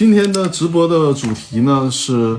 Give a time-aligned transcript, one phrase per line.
[0.00, 2.34] 今天的直播的主题呢是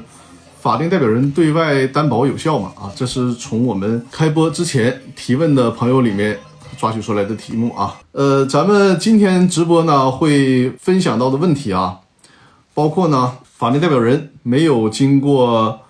[0.61, 2.71] 法定代表人对外担保有效吗？
[2.75, 6.39] 啊，这是从我们开播之前提问的朋友里面
[6.75, 7.99] 抓取出来的题目啊。
[8.13, 11.99] 呃，咱们今天直播呢会分享到的问题啊，
[12.73, 15.81] 包括呢法定代表人没有经过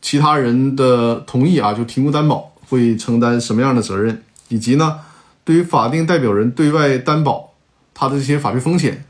[0.00, 4.98] 其他人的同意啊就提供担保会承担什么样的责任，以及呢
[5.44, 7.52] 对于法定代表人对外担保
[7.92, 9.04] 他的这些法律风险。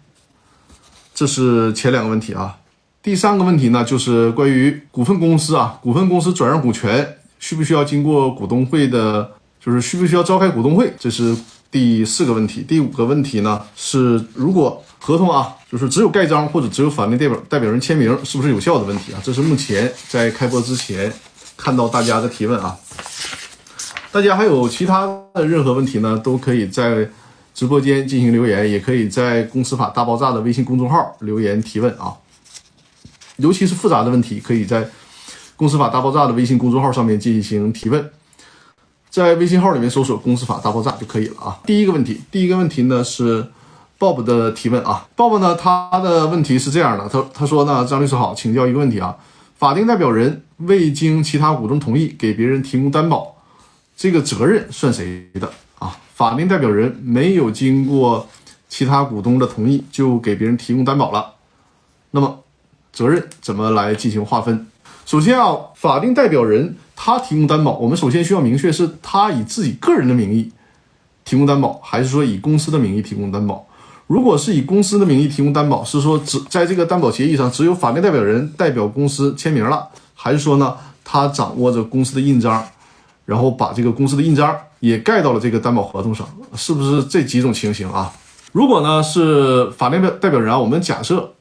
[1.21, 2.57] 这是前两个问题啊，
[3.03, 9.31] 第三个问题呢，就是关于股份公司啊，股份公司转让股权需不需要经过股东会的，
[9.63, 10.91] 就是需不需要召开股东会？
[10.99, 11.37] 这是
[11.71, 12.65] 第四个问题。
[12.67, 19.21] 第五个问题呢是，如果合同啊，就是只有盖章或者只有法定代表代表人签名，是不是有效的问题啊？
[19.23, 21.13] 这是目前在开播之前
[21.55, 22.75] 看到大家的提问啊。
[24.11, 27.07] 大家还有其他的任何问题呢，都可以在。
[27.61, 32.17] 直播间进行留言，也可以在《公司法大爆炸》的微信公众号留言提问啊。
[33.37, 34.83] 尤其是复杂的问题，可以在
[35.57, 38.11] 《公司法大爆炸》的微信公众号上面进行提问，
[39.11, 41.61] 在微信号里面搜索“公司法大爆炸”就可以了啊。
[41.67, 43.47] 第一个问题，第一个问题呢是
[43.99, 45.07] Bob 的提问啊。
[45.15, 49.15] Bob 呢，他的问题是这样的，他他说呢，张律师好，请教一个问题啊，
[49.59, 53.37] 法定代表人未经其他股东同意给别人提供担保，
[53.95, 55.53] 这个责任算谁的？
[56.21, 58.29] 法定代表人没有经过
[58.69, 61.33] 其他股东的同意就给别人提供担保了，
[62.11, 62.41] 那么
[62.93, 64.67] 责任怎么来进行划分？
[65.07, 70.53] 首先啊，法定代表人他提供担保，我们首先需要明确是他以自己个人的名义
[71.25, 73.67] 提供担保，还是说以公司的名义提供担保？
[74.07, 82.63] 如果是以公司的名义提供担保，是说只在这个担保协议上只有法定代表人代表公司签名了，还是说呢他掌握着公司的印章，
[83.25, 84.55] 然后把这个公司的印章？
[84.81, 88.13] 也盖到了这个担保合同上，是不是这几种情形啊？
[88.53, 91.35] 如果呢是法定代代表人啊，我们假设，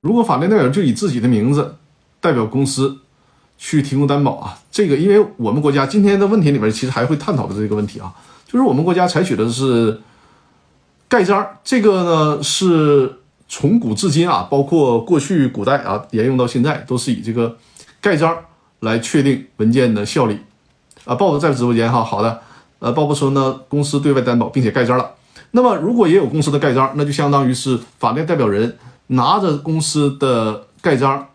[0.00, 1.74] 如果法定代表人就以自己的名字
[2.20, 2.98] 代表公司
[3.58, 8.14] 去提供担保啊，这个因为我们国家今天的问题里面其实还会探讨的这个问题啊，
[8.46, 10.00] 就是我们国家采取的是
[11.08, 17.56] 盖章，这个呢是从古至今啊，包括过去古代啊沿用到现在，都是以这个
[18.00, 18.36] 盖章
[18.80, 20.38] 来确定文件的效力
[21.04, 21.14] 啊。
[21.14, 22.40] 豹子在直播间哈，好的。
[22.82, 25.08] 呃，鲍勃说呢，公司对外担保并且盖章了。
[25.52, 28.76] 那么，如果也有公司的盖章，那就相当于是法定代表人
[29.06, 31.28] 拿着公司的盖章，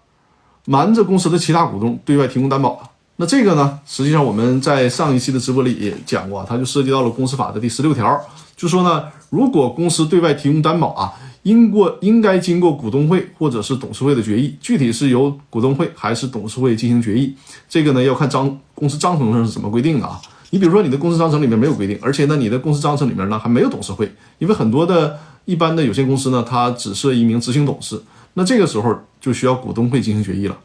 [0.66, 2.92] 瞒着公司的其他股东对外提供担保。
[3.16, 8.20] 那这个呢，实际上我们在上一期的直播里也讲过，它就涉及到了公司法的第十六条，
[8.58, 17.34] 就说呢，如果公司对外提供担保啊，应过应该经过股东会或者是董事会的决议，具体是由股东会还是董事会进行决议，
[17.70, 20.20] 这个呢要看章公司章程上是怎么规定的啊。
[20.50, 24.10] 你比如说，你的公司章程里面没有规定，而且呢，你的公司章程里面呢还没有董事会，
[24.40, 28.02] 因为很多的一般的有限公司呢，它只设一名执行董事，
[28.36, 30.58] 那这个时候就需要股东会进行决议了。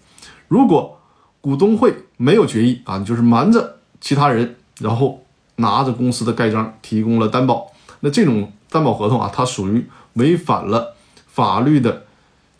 [0.46, 0.98] 如果
[1.40, 5.20] 股东会没有决议啊，你就是瞒着其他人，然后
[5.56, 7.66] 拿着公司的盖章提供了担保，
[8.00, 10.94] 那这种担保合同啊，它属于违反了
[11.26, 12.04] 法律的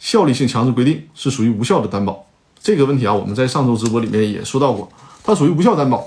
[0.00, 2.26] 效力性强制规定，是属于无效的担保。
[2.60, 4.90] 这个问题啊，我们在上周直播里面也说到过，
[5.22, 6.04] 它属于无效担保。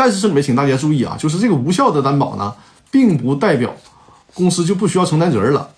[0.00, 2.54] 但是这里面请大家注意啊，就是这个无效的担保呢，
[2.90, 3.76] 并不代表
[4.32, 5.68] 公司就不需要承担责任了。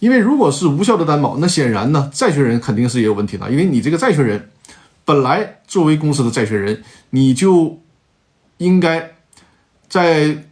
[0.00, 3.50] 因为如果是无效的担保，那显然呢，债权人肯定是也有问题的。
[3.50, 4.50] 因为你这个债权人
[5.06, 7.80] 本来作为公司的债权人，你就
[8.58, 9.12] 应该
[9.88, 10.44] 在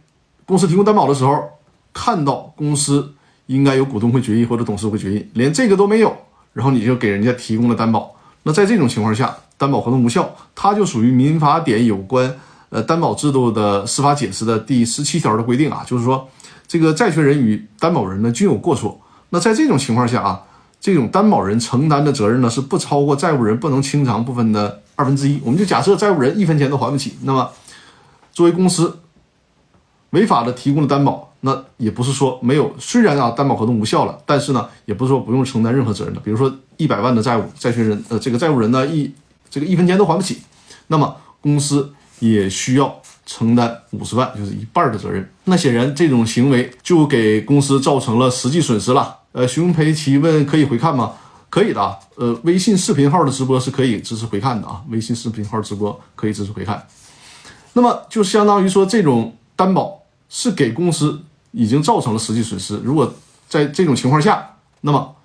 [0.47, 1.49] 公司提供担保的时候，
[1.93, 3.13] 看到公司
[3.45, 6.17] 应该有股东会决议或者董事会决议，连这个都没有，
[6.51, 8.15] 然后你就给人家提供了担保。
[8.41, 12.35] 那在这种情况下，担保合同无效，它就属于民法典有关。
[12.69, 16.29] 呃，担保制度的司法解释的第十七条的规定啊，就是说，
[16.67, 19.01] 这个债权人与担保人呢均有过错。
[19.31, 20.43] 那在这种情况下啊，
[20.79, 25.41] 这种担保人承担的责任呢是不超过债务人不能清偿部分的二分之一。
[25.43, 27.49] 我们就假设债务人一分钱都还不起，那么
[28.31, 28.99] 作为公司
[30.11, 36.19] 违法的提供了担保，那也不是说没有，虽然啊担保合同无效了，但是呢也不是说不用承担任何责任的。
[36.19, 39.11] 比如说一百万的债务，债权人呃这个债务人呢一
[39.49, 40.41] 这个一分钱都还不起，
[40.85, 41.91] 那么公司。
[42.19, 45.27] 也需要承担五十万，就是一半的责任。
[45.45, 49.17] 那显然这种行为就给公司造成了实际损失了。
[49.31, 51.13] 呃，熊培提问可以回看吗？
[51.49, 51.99] 可以的。
[52.15, 54.81] 呃，微信视频号的直播是可以支持回看的啊。
[54.89, 56.85] 微信视频号直播可以支持回看。
[57.73, 61.21] 那么就相当于说，这种担保是给公司
[61.51, 62.79] 已经造成了实际损失。
[62.83, 63.13] 如果
[63.47, 65.15] 在这种情况下，那么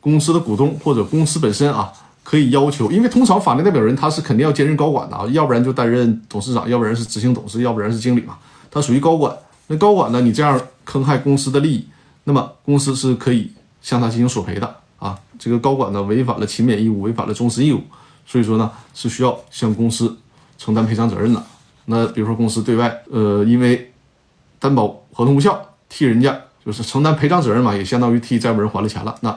[0.00, 1.92] 公司的股东或者公司本身啊。
[2.24, 8.38] 可以要求，因为通常法定代表人他是肯定要兼任高管的啊，要不然就担任董事长，要不然是执行董事，要不然是经理嘛，
[8.70, 9.36] 他属于高管。
[9.66, 11.86] 那高管呢，你这样坑害公司的利益，
[12.24, 15.18] 那么公司是可以向他进行索赔的啊。
[15.38, 17.82] 这个高管呢违反了勤勉义务，违反了忠实义务，
[18.24, 20.16] 所以说呢是需要向公司
[20.58, 21.42] 承担赔偿责任的。
[21.86, 23.92] 那比如说公司对外呃因为
[24.60, 29.36] 担保合同无效，替人家就是承担赔偿责任嘛，也相当于替债务人还了钱了，那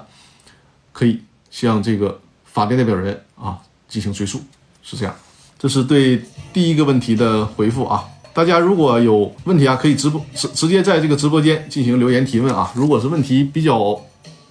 [0.92, 2.20] 可以向这个
[2.56, 3.60] 法定代表人啊
[3.90, 4.40] 进行追诉，
[4.81, 5.13] 是这样。
[5.60, 6.22] 这是对
[6.54, 8.02] 第一个问题的回复啊。
[8.34, 12.72] 大家如果有问题啊，可以直播直直接在这个直播间进行留言提问啊。
[12.74, 14.00] 如果是问题比较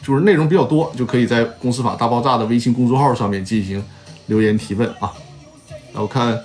[0.02, 3.82] 就是内容比较多，就可以在公司法大爆炸的微信公众号上面进行
[4.26, 5.10] 留言提问啊。
[5.94, 6.38] 那我看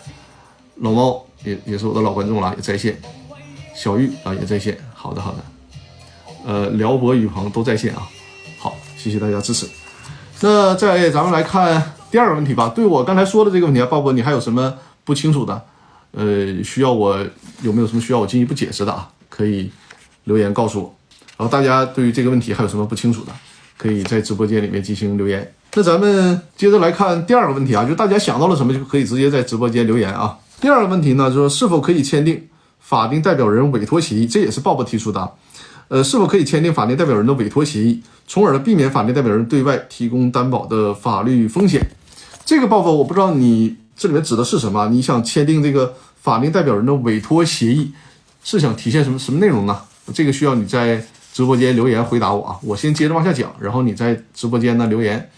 [0.75, 2.97] 老猫也也是我的老观众了，也在线。
[3.75, 4.77] 小玉啊也在线。
[4.93, 5.43] 好的好的。
[6.45, 8.07] 呃，辽博宇鹏都在线啊。
[8.57, 9.67] 好，谢谢大家支持。
[10.41, 12.71] 那在咱们来看第二个问题吧。
[12.73, 15.61] 对我刚才说的这个问题啊，鲍勃，你还有什么不清楚的？
[16.11, 17.17] 呃，需要我
[17.61, 19.09] 有没有什么需要我进一步解释的啊？
[19.29, 19.69] 可以
[20.23, 20.95] 留言告诉我。
[21.37, 23.31] 然后大家对于这个问题还有什么不清楚的，
[23.77, 25.53] 可以在直播间里面进行留言。
[25.73, 30.37] 那咱们接着来看第二个问题啊，就大家想到了什么就可以直接在直播间留言啊。
[30.59, 32.47] 第二个问题呢，就是是否可以签订
[32.79, 34.25] 法定代表人委托协议？
[34.25, 35.31] 这也是鲍勃提出的。
[35.89, 41.85] 呃，是否可以签订法定代表人的委托协议，从而呢避免法定代表人对外提供担保的法律风险？
[42.45, 43.75] 这个报告，我不知道你。
[44.01, 44.87] 这里面指的是什么？
[44.87, 47.91] 你想签订这个法定代表人的委托协议，
[48.41, 49.77] 是想体现什么什么内容呢？
[50.13, 52.57] 这个需要你在直播间留言回答我啊。
[52.63, 55.29] 我先接着往下讲，然后你在直播间呢留言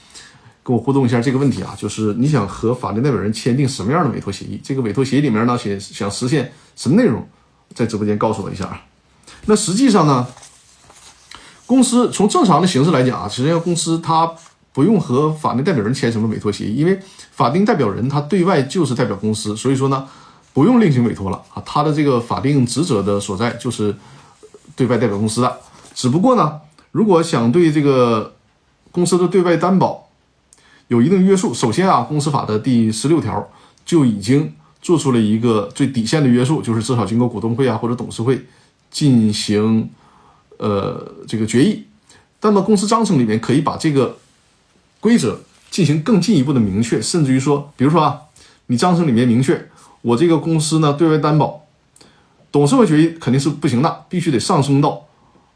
[0.61, 4.61] 跟我互动一下这个问题啊，就是你想和法定代表人签订什么样的委托协议？
[4.63, 7.27] 这个委托协议里面呢，想想实现什么内容？
[7.73, 8.79] 在直播间告诉我一下啊。
[9.45, 10.27] 那实际上呢，
[11.65, 14.31] 公司从正常的形式来讲啊，实际上公司它。
[14.73, 16.97] 不用和法定代表人签什么委托协议，因为
[17.33, 20.07] 法定代表人他对外就是代表公司，所以说呢，
[20.53, 21.61] 不用另行委托了啊。
[21.65, 23.93] 他的这个法定职责的所在就是
[24.73, 25.59] 对外代表公司的。
[25.93, 26.61] 只不过呢，
[26.93, 28.33] 如果想对这个
[28.93, 30.07] 公司的对外担保
[30.87, 33.45] 有一定约束，首先啊，公司法的第十六条
[33.85, 38.41] 就已经做出了一个最底线的约束，就是至少经过股东会啊或者董事会
[38.91, 39.89] 进行
[40.57, 41.87] 呃这个决议。
[42.41, 44.17] 那么公司章程里面可以把这个。
[45.01, 45.41] 规则
[45.71, 48.21] 进行更进一步的明确，甚至于说，比如说啊，
[48.67, 49.67] 你章程里面明确，
[50.03, 51.65] 我这个公司呢对外担保，
[52.51, 55.07] 董事会决议肯定是不行的，必须得上升到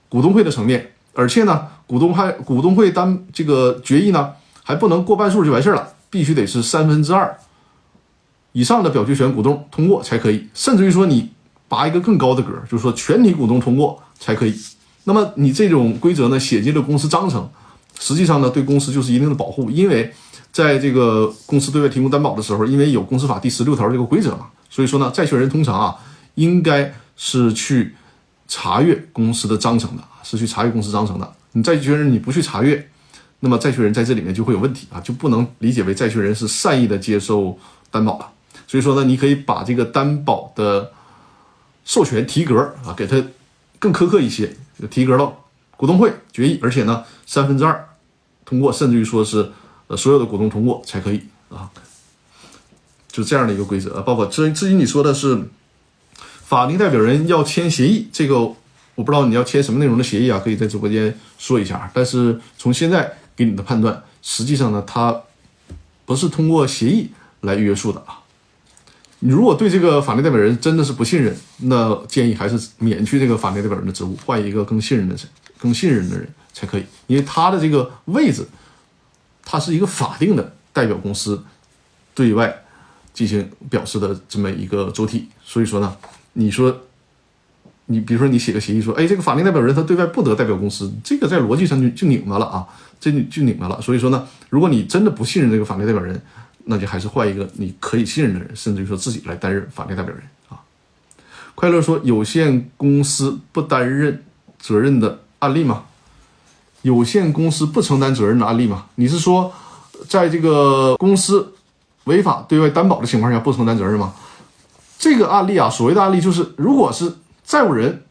[0.09, 4.33] 股东会的层面，而且呢，股东还股东会担这个决议呢
[4.63, 7.37] 还不能过半数就完事了，必须得是三分之二
[8.53, 11.29] 以上的表决权股东通过才可以，甚至于说你
[11.75, 14.55] 拔一个更高的格，就是说全体股东通过才可以。
[15.03, 17.49] 那么你这种规则呢写进了公司章程。
[17.97, 20.13] 实际上呢，对公司就是一定的保护，因为
[20.51, 25.95] 在这个公司对外提供担保的时候，因为有公司法第十六条这个规则嘛，所以说呢，债权人通常啊，
[26.35, 27.95] 应该是去
[28.49, 31.33] 查阅公司的章程的，是去查阅公司章程的。
[31.53, 32.85] 你债权人你不去查阅，
[33.39, 37.57] 那么债权人在这里面就会有问题啊，就不能理解为债权人是善意的接受
[37.89, 38.29] 担保了。
[38.67, 40.91] 所以说呢，你可以把这个担保的
[41.85, 43.23] 授权提格啊，给他
[43.79, 44.53] 更苛刻一些，
[44.89, 45.41] 提格到。
[45.77, 47.89] 股东会决议，而且呢，三分之二
[48.45, 49.51] 通过，甚至于说是
[49.87, 51.69] 呃所有的股东通过才可以啊，
[53.09, 54.01] 就这样的一个规则。
[54.03, 55.49] 包括至至于你说的是
[56.45, 61.91] 法定代表人要签协议，这个我不知道你要签什么内容的协议啊，可以在直播间说一下。
[61.93, 65.23] 但是从现在给你的判断，实际上呢，他
[66.05, 68.23] 不是通过协议来约束的啊。
[69.25, 75.25] 你如果对这个法定代表人真的是不信任，那建议还是免去这个法定代表人的职务，换一个更信任的人。
[75.57, 78.45] 更信任的人才可以，因为他的这个位置，
[79.43, 81.43] 他是一个法定的代表公司
[82.13, 82.53] 对外
[83.13, 85.29] 进行表示的这么一个主体。
[85.43, 85.95] 所以说呢，
[86.33, 86.81] 你说
[87.85, 92.67] 你比如说你写个协议说，哎，这个法定代表人他对外不得代表公司，这个在逻辑上就就拧巴了啊，
[92.99, 93.81] 这就拧巴了。
[93.81, 96.21] 所以说呢，如果你真的不信任这个法定代表人，
[96.65, 100.61] 那就还是换一个你可以信任的人，甚至于说自己来担任法定代表人啊。
[101.55, 104.23] 快乐说，有限公司不担任
[104.59, 105.19] 责任的。
[105.39, 105.83] 案例吗？
[106.81, 108.85] 有限公司不承担责任的案例吗？
[108.95, 109.53] 你是说，
[110.07, 111.53] 在这个公司
[112.05, 114.15] 违法对外担保的情况下不承担责任吗？
[114.97, 118.05] 这个案例啊，所谓的案例就是，如果是债务人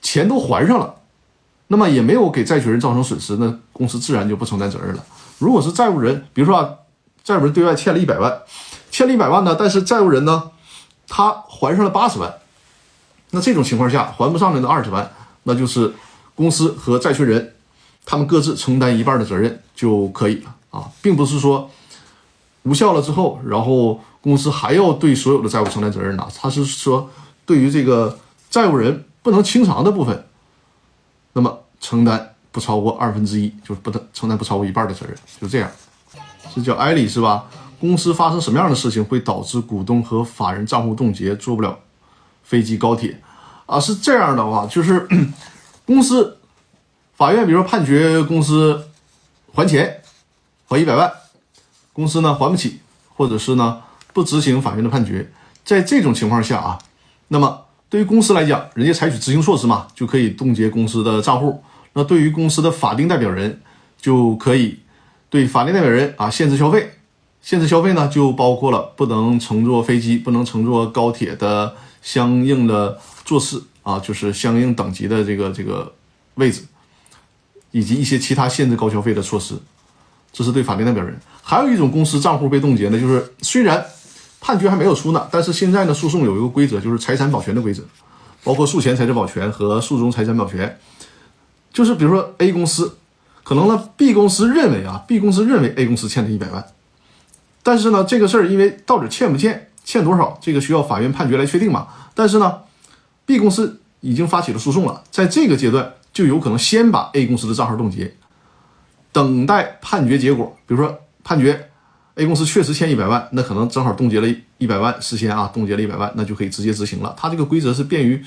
[0.00, 0.94] 钱都还上了，
[1.68, 5.04] 那么也没有给债权人造成损失，那公司自然就不承担责任了。
[5.38, 6.70] 如果是债务人，比如说啊，
[7.24, 8.42] 债务人对外欠了一百万，
[8.92, 10.50] 欠了一百万呢，但是债务人呢，
[11.08, 12.32] 他还上了八十万，
[13.30, 15.10] 那这种情况下还不上的那二十万，
[15.42, 15.92] 那就是。
[16.36, 17.54] 公司和债权人，
[18.04, 21.70] 他们各自承担一半的责任就可以了啊，并不是说
[22.64, 26.28] 无效了之后，然后公司还要对所有的债务承担责任呢。
[26.36, 27.08] 他是说，
[27.46, 28.18] 对于这个
[28.50, 30.26] 债务人不能清偿的部分，
[31.34, 35.70] 那么承担不超过二分之一，就是不承担不超过一半的责任，就这样。
[36.54, 37.46] 这叫艾里是吧？
[37.80, 41.76] 公司发生什么样的事情会导致股东和法人账户冻结，坐不了
[42.44, 43.20] 飞机高铁
[43.66, 43.80] 啊？
[43.80, 45.06] 是这样的话，就是
[45.84, 46.38] 公司
[47.16, 48.86] 法院比如说判决公司
[49.52, 50.00] 还钱，
[50.68, 51.12] 还一百万，
[51.92, 52.78] 公司呢还不起，
[53.16, 53.82] 或者是呢
[54.12, 55.28] 不执行法院的判决，
[55.64, 56.78] 在这种情况下啊，
[57.28, 61.62] 那么对于公司来讲，人家采取执行措施嘛，就可以冻结公司的账户。
[61.94, 63.60] 那对于公司的法定代表人，
[64.00, 64.78] 就可以
[65.34, 66.92] 对法定代表人啊限制消费，
[67.42, 75.92] 限制消费呢就包括了不能乘坐飞机、不能乘坐高铁的相应的座次啊，就是相应等级的这个这个
[76.36, 76.62] 位置，
[77.72, 79.56] 以及一些其他限制高消费的措施。
[80.32, 81.18] 这是对法定代表人。
[81.42, 83.84] 还有一种公司账户被冻结呢，就是虽然
[84.40, 87.82] 判决还没有出呢，但是现在呢诉讼有一个规则，就是财产保全的规则，
[88.44, 90.78] 包括诉前财产保全和诉中财产保全。
[91.72, 92.96] 就是比如说 A 公司，
[93.44, 96.66] 可能呢 B 公司认为啊，B 公司认为 A 公司欠他一百万，
[97.62, 101.86] 但是呢这个事儿因为到底欠不欠，欠多少，这个需要法院判决来确定嘛。
[102.14, 102.60] 但是呢
[103.26, 108.14] ，B 公司已经发起了诉讼了，在这个阶段就有可能先把 A 公司的账号冻结，
[109.12, 110.56] 等待判决结果。
[110.66, 111.68] 比如说判决
[112.14, 117.14] A 公司确实欠一百万，那可能正好冻结了一百万，事先啊冻结了一百万，那就可以直接执行了。
[117.18, 118.24] 它这个规则是便于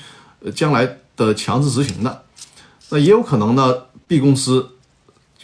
[0.54, 2.22] 将来的强制执行的。
[2.90, 3.74] 那也有可能呢
[4.06, 4.68] ，B 公司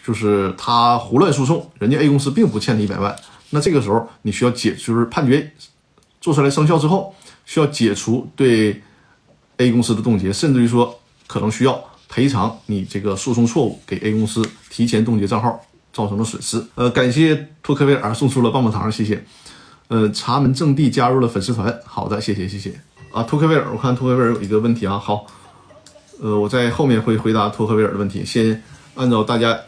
[0.05, 3.17] 就是他胡乱诉讼，人家 A 公司并不欠你一百万。
[3.51, 5.51] 那这个时候你需要解，就是判决
[6.21, 7.15] 做出来生效之后，
[7.47, 8.83] 需要解除对
[9.57, 15.61] A 公司的冻结，甚至于说可能需要赔偿你这个诉讼错误给 A 公司提前冻结账号
[15.93, 16.63] 造成的损失。
[16.75, 19.25] 呃，感谢托克维尔送出了棒棒糖，谢谢。
[19.89, 22.79] 呃，茶门正地加入了粉丝团，好的，谢谢谢谢。
[23.13, 25.27] 啊，托克维尔，我看托克维尔有一个问题啊，好。
[26.21, 28.63] 呃，我在后面会回答托克维尔的问题，先
[28.95, 29.59] 按照大家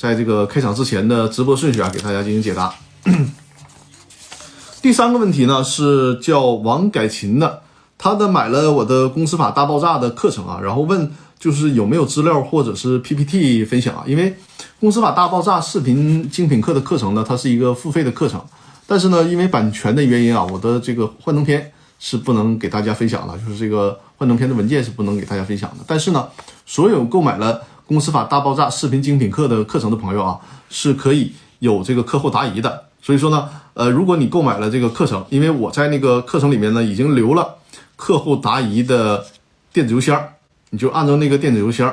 [0.00, 2.74] 在这个开场之前的直播顺序啊，给大家进行解答。
[4.80, 7.60] 第三个问题呢是叫王改琴的，
[7.98, 14.02] 他的买了我的公司法大爆炸的课程啊，然后问就是有没有资料或者是 PPT 分享啊？
[14.06, 14.34] 因为
[14.80, 18.42] 公司法大爆炸视频精品课的课程呢，它是一个付费的课程，
[18.86, 24.00] 但是呢，因为版权的原因啊，我的这个幻灯片是不能给大家分享了，就是这个。
[24.20, 26.28] 幻灯片的文件是不能给大家分享的，但是呢，
[26.66, 27.54] 所有购买了
[27.90, 32.84] 《公司法大爆炸》视频精品课的课程的朋友啊，是可以有这个课后答疑的。
[33.02, 37.56] 所以说呢，呃，如果你购买了这个课程，因为我在那个课程里面呢已经留了
[37.96, 39.26] 课后答疑的
[39.72, 40.24] 电子邮箱，
[40.70, 41.92] 你就按照那个电子邮箱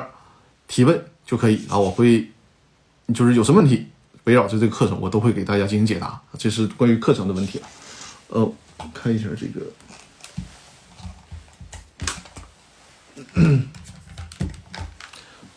[0.68, 1.76] 提问就可以啊。
[1.76, 2.30] 我会
[3.12, 3.88] 就是有什么问题，
[4.22, 6.20] 围绕着这个课程，我都会给大家进行解答。
[6.38, 7.66] 这是关于课程的问题了。
[8.28, 8.48] 呃，
[8.94, 9.66] 看一下这个。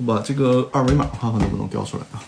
[0.06, 2.24] 把这个二维码看看能不能调出来啊？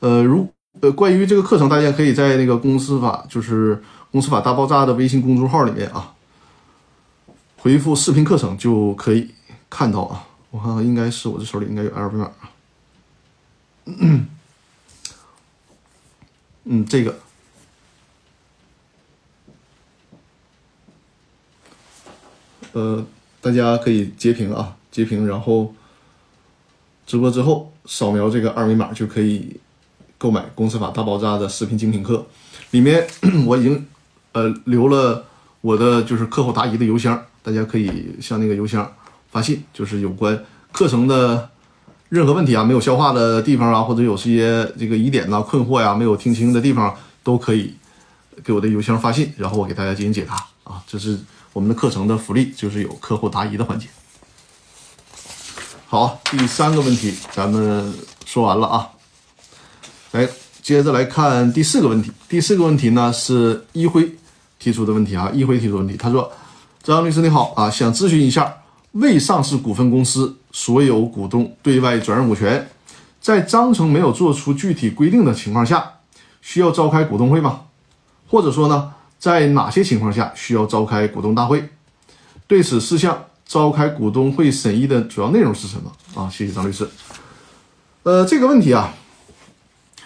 [0.00, 6.14] 呃，如呃，关于这个课程，大家可以在那个公司法，就是公司法大爆炸的微信公众号里面啊，
[7.58, 9.34] 回复视频课程就可以
[9.68, 10.26] 看到啊。
[10.50, 12.50] 我看看，应该是我这手里应该有二维码啊。
[16.64, 17.18] 嗯，这个，
[22.72, 23.04] 呃。
[23.42, 25.74] 大家可以截屏啊，截屏，然后
[27.10, 29.58] 直播之后扫描这个二维码就可以
[30.16, 32.24] 购买《公司法大爆炸》的视频精品课。
[32.70, 33.04] 里面
[33.48, 33.84] 我已经
[34.30, 35.24] 呃留了
[35.60, 38.88] 我的就是课后答疑的邮箱，大家可以向那个邮箱
[39.32, 40.40] 发信，就是有关
[40.70, 41.50] 课程的
[42.10, 47.74] 任何问题啊，没有消化的地方啊，或者有些这个疑点呐、困惑呀，没有听清的地方，都可以
[48.44, 51.18] 给我的邮箱发信，然后我给大家进行解答啊，这是。
[51.52, 53.88] 我们的课程的福利就是有课后答疑的环节。
[55.92, 57.92] 好，第三个问题咱们
[58.24, 58.88] 说完了啊，
[60.12, 60.28] 来
[60.62, 62.12] 接着来看第四个问题。
[62.28, 64.08] 第四个问题呢是一辉
[64.60, 66.30] 提出的问题啊，一辉提出问题，他说
[66.80, 68.58] ：“张律师你好啊，想咨询一下，
[68.92, 72.70] 未上市股份公司所有股东对外转让股权，
[73.20, 75.94] 在章程没有做出具体规定的情况下，
[76.40, 77.62] 需要召开股东会吗？
[78.28, 81.68] 或者说呢？”在哪些情况下需要召开股东大会？
[82.46, 85.90] 对此事项召开股东会审议的主要内容是什么？
[86.14, 86.88] 啊，谢谢张律师。
[88.04, 88.94] 呃，这个问题啊，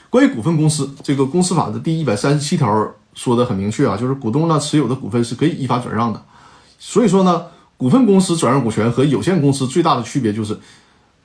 [0.09, 6.25] 关于股份公司，这个公司法的第一百三十七条说的很明确啊，就是股东呢持有的股份是可以依法转让的。
[6.79, 7.45] 所以说呢，
[7.77, 10.59] 股份公司转让股权和有限公司最大的区别就是，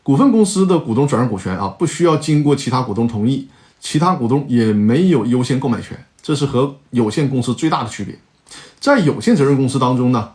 [0.03, 3.47] 股份公司的股东转让股权啊，不需要经过其他股东同意，
[3.79, 5.97] 其他股东也没有优先购买权。
[6.21, 8.19] 这是和有限公司最大的区别，
[8.77, 10.31] 在有限责任公司当中呢，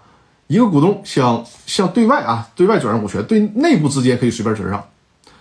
[0.47, 4.85] 一个股东想向对外啊对外转让股权，对内部之间可以随便转让，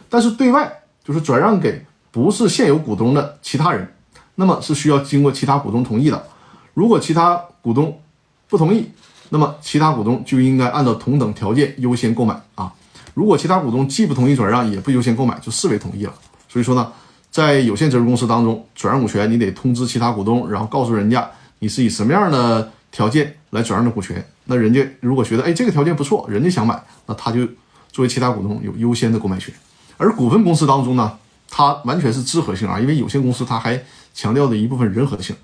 [0.09, 0.71] 但是对外
[1.03, 3.87] 就是转让给不是现有股东的其他人，
[4.35, 6.23] 那么是需要经过其他股东同意的。
[6.73, 7.99] 如果其他股东
[8.47, 8.89] 不同意，
[9.29, 12.71] 那么其他股东就应该按照同等条件优先购买啊。
[13.13, 16.13] 如果其他股东既不同意转让，也不优先购买，就视为同意了。
[16.47, 16.91] 所以说呢，
[17.29, 21.29] 在有限责任公司当中，转让股权你得通知其他股东，然后告诉人家
[21.59, 24.23] 你是以什么样的条件来转让的股权。
[24.45, 27.47] 那人家如果觉得哎这个条件不错，人家想买，那他就
[27.91, 29.53] 作为其他股东有优先的购买权。
[29.97, 31.17] 而股份公司当中呢，
[31.49, 33.81] 它完全是知合性啊，因为有限公司它还
[34.13, 35.35] 强调的一部分人和性，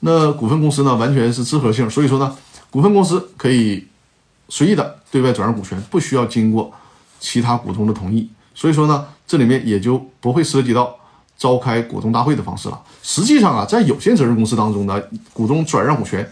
[0.00, 2.36] 那股份公司呢完全是知合性，所以说呢。
[2.68, 3.86] 股份公司可以
[4.48, 6.70] 随意的对外转让股权，不需要经过
[7.20, 8.28] 其他股东的同意。
[8.54, 10.94] 所以说呢，这里面也就不会涉及到
[11.38, 12.78] 召开股东大会的方式了。
[13.02, 15.00] 实际上啊，在有限责任公司当中呢，
[15.32, 16.28] 股东转让股权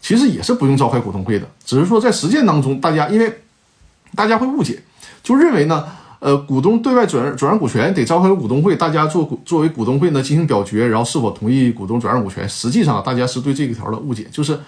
[0.00, 3.42] 其实也是不用召开股东会的，只是说在实践当中，大家因为
[4.14, 4.82] 大家会误解，
[5.22, 5.84] 就认为呢，
[6.20, 12.48] 呃，股东对外转让转让股权得召开股东会，大家做作为股东会呢进行表决，然后是否同意股东转让股权。
[12.48, 14.58] 实际上，大家是对这个条的误解，就是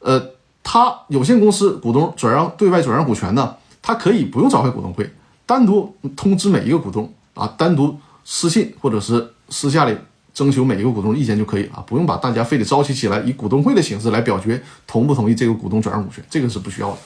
[0.00, 0.22] 呃。
[0.66, 5.08] 他有限公司股东转让对外转让股权呢，他可以不用召开股东会，
[5.44, 7.94] 单独通知每一个股东啊，单独
[8.24, 9.94] 私信或者是私下里
[10.34, 16.98] 征求每一个股东意见就可以了，不用把大家非得召集起来以股东会的形式来表决同不同意这个股东转让股权，这个是不需要的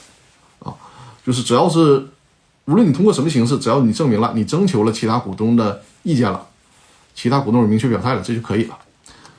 [0.69, 0.73] 啊。
[1.25, 2.05] 就是只要是
[2.65, 6.45] 无论你通过什么形式，只要你证明了你征求了其他股东的意见了，
[7.13, 8.77] 其他股东有明确表态了，这就可以了。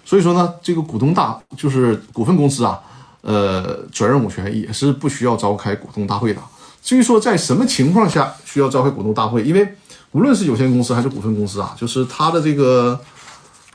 [0.04, 2.80] 所以说呢，这个股东大就是股份公司啊。
[3.22, 6.40] 呃，转让股权也是不需要召开股东大会的。
[6.82, 9.74] 至于说在什么情况下需要召开股东大会，因为
[10.12, 12.98] 无论是有限公司还是股份公司啊，就是它的这个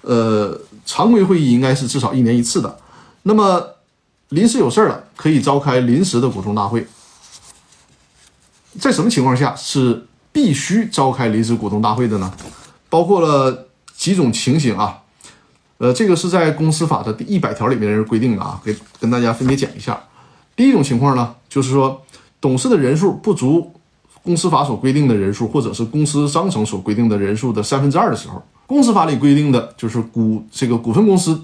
[0.05, 2.77] 呃常规会议应该是至少一年一次的。
[3.23, 3.75] 那么
[4.29, 6.85] 临时有事了，可以召开临时的股东大会。
[8.79, 12.31] 在什么情况下是必须召开临时股东大会的呢？
[12.89, 15.01] 包括了几种情形啊。
[15.77, 20.01] 呃，这个是在公司法的第一百条里面规定的啊，给跟大家分别讲一下。
[20.55, 22.01] 第一种情况呢，就是说
[22.39, 23.73] 董事的人数不足
[24.25, 31.39] 公司法所规定的人数，或者是公司章程所规定的人数的三分之二的时候，公司法里规定的就是股这个股份公司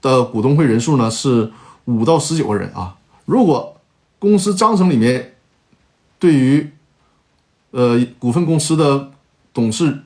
[0.00, 1.52] 的股东会人数呢是
[1.84, 2.96] 五到十九个人啊。
[3.26, 3.76] 如果
[4.18, 5.34] 公司章程里面
[6.18, 6.68] 对于
[7.70, 9.10] 呃股份公司的
[9.52, 9.98] 董事，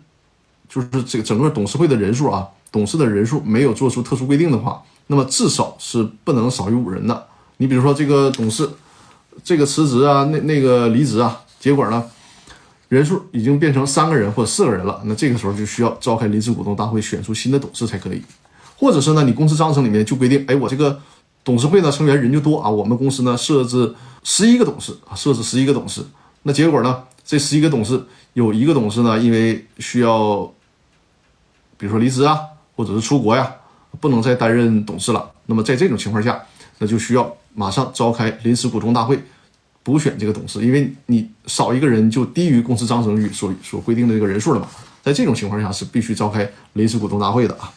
[0.69, 2.49] 就是这个整个董事会的人数啊。
[2.73, 7.27] 董事的人数没有做出特殊规定的话，那么至少是不能少于五人的。
[7.57, 8.69] 你比如说这个董事，
[9.43, 12.05] 这个辞职啊，那那个离职啊，结果呢，
[12.88, 18.22] 人数已经变成三个人或者四个人了，那这个时候就需要召开临时股东大会，选出新的董事才可以。
[18.77, 21.01] 或者是呢，你公司章程里面就规定，哎，我这个
[21.42, 26.03] 董事会呢成员人就多啊，我们公司呢设置十一个董事啊，设置十一个董事。
[26.42, 30.51] 那结果呢，这十一个董事有一个董事呢，因为需要，
[31.77, 32.40] 比如说离职啊。
[32.79, 33.51] 或者是出国呀，
[34.03, 35.31] 不能再担任董事了。
[35.46, 36.38] 那么在这种情况下，
[36.77, 39.18] 那就需要马上召开临时股东大会，
[39.87, 44.66] 补选这个董事，因为你少一个人就低于公司章程里所所规定的这个人数了嘛。
[45.01, 47.72] 在这种情况下是必须召开临时股东大会的啊。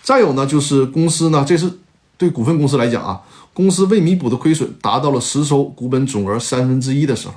[0.00, 1.70] 再有呢，就是公司呢，这是
[2.16, 3.20] 对股份公司来讲啊，
[3.52, 7.34] 公司未弥补的亏损达到了实收股本总额三分之一的时候，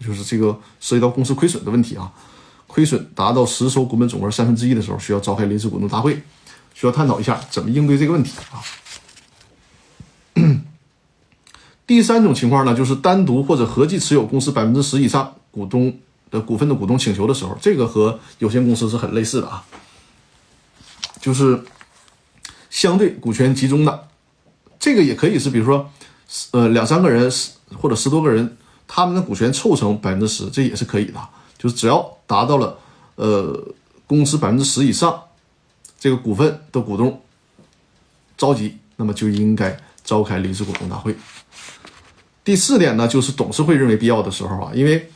[0.00, 2.10] 就是这个涉及到公司亏损的问题啊，
[2.66, 6.18] 亏损达到实收股本总额三分之一的时候，需要召开临时股东大会。
[6.72, 8.56] 需要探讨一下怎么应对这个问题啊。
[11.88, 15.98] 第三种情况呢，就是单独或者合计持有公司百分之十以上股东
[16.30, 19.64] 的股份的股东请求的时候，这个和有限公司是很类似的啊，
[21.18, 21.64] 就是
[22.68, 24.06] 相对股权集中的，
[24.78, 25.90] 这个也可以是，比如说，
[26.50, 27.32] 呃，两三个人
[27.80, 31.18] 或者十多个人，他们的股权凑成百分之十，这也是可以的，
[31.56, 32.78] 就是只要达到了
[33.16, 33.74] 呃
[34.06, 35.22] 公司百分之十以上。
[35.98, 37.20] 这个股份的股东
[38.36, 41.16] 召集，那么就应该召开临时股东大会。
[42.48, 45.06] 第四点呢，就是董事会认为必要的时候啊，因为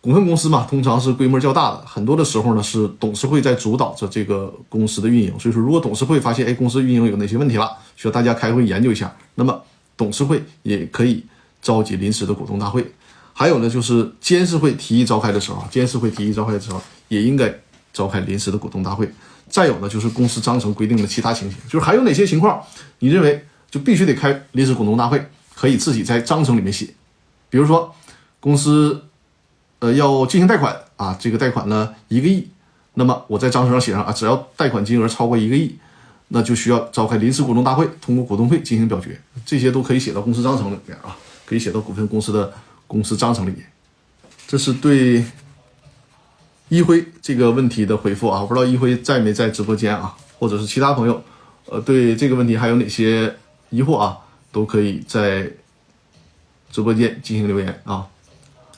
[0.00, 5.38] 股份公司嘛，通常是规模较大的，很多的时候呢是董事会在主导着这个公司的运营。
[5.38, 9.62] 所以说，如果董事会发现哎公司运营有哪些问题了，需要大家开会研究一下，那么
[9.96, 11.24] 董事会也可以
[11.62, 12.84] 召集临时的股东大会。
[13.32, 17.54] 还有呢，就是监事会提议召开的时候，监事会提议召开的时候，也应该
[17.92, 19.08] 召开临时的股东大会。
[19.48, 22.60] 再有呢，就是公司章程规定的其他情形，就是还有哪些情况，
[22.98, 25.24] 你认为就必须得开临时股东大会，
[25.56, 26.90] 可以自己在章程里面写。
[27.48, 27.94] 比如说，
[28.40, 29.06] 公司
[29.78, 32.46] 呃要进行贷款啊，这个贷款呢一个亿，
[32.94, 35.74] 那么我在章程上写上啊，只要贷款金额超过一个亿，
[36.28, 39.18] 那就需要召开临时股东大会，通过股东会进行表决。
[39.46, 41.16] 这些都可以写到公司章程里面啊，
[41.46, 42.52] 可以写到股份公司的
[42.86, 43.64] 公司章程里面。
[44.46, 45.24] 这是对
[46.68, 51.22] 一辉这个问题的回复啊，我不知道一辉在没在直播间啊，或者是其他朋友，
[51.66, 53.34] 呃，对这个问题还有哪些
[53.70, 54.18] 疑惑啊，
[54.56, 55.46] 都可以在
[56.72, 58.06] 直播间进行留言啊。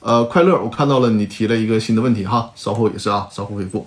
[0.01, 3.87] 呃，快乐，我看到了你提了一个新的问题哈，稍后也是啊，稍后回复。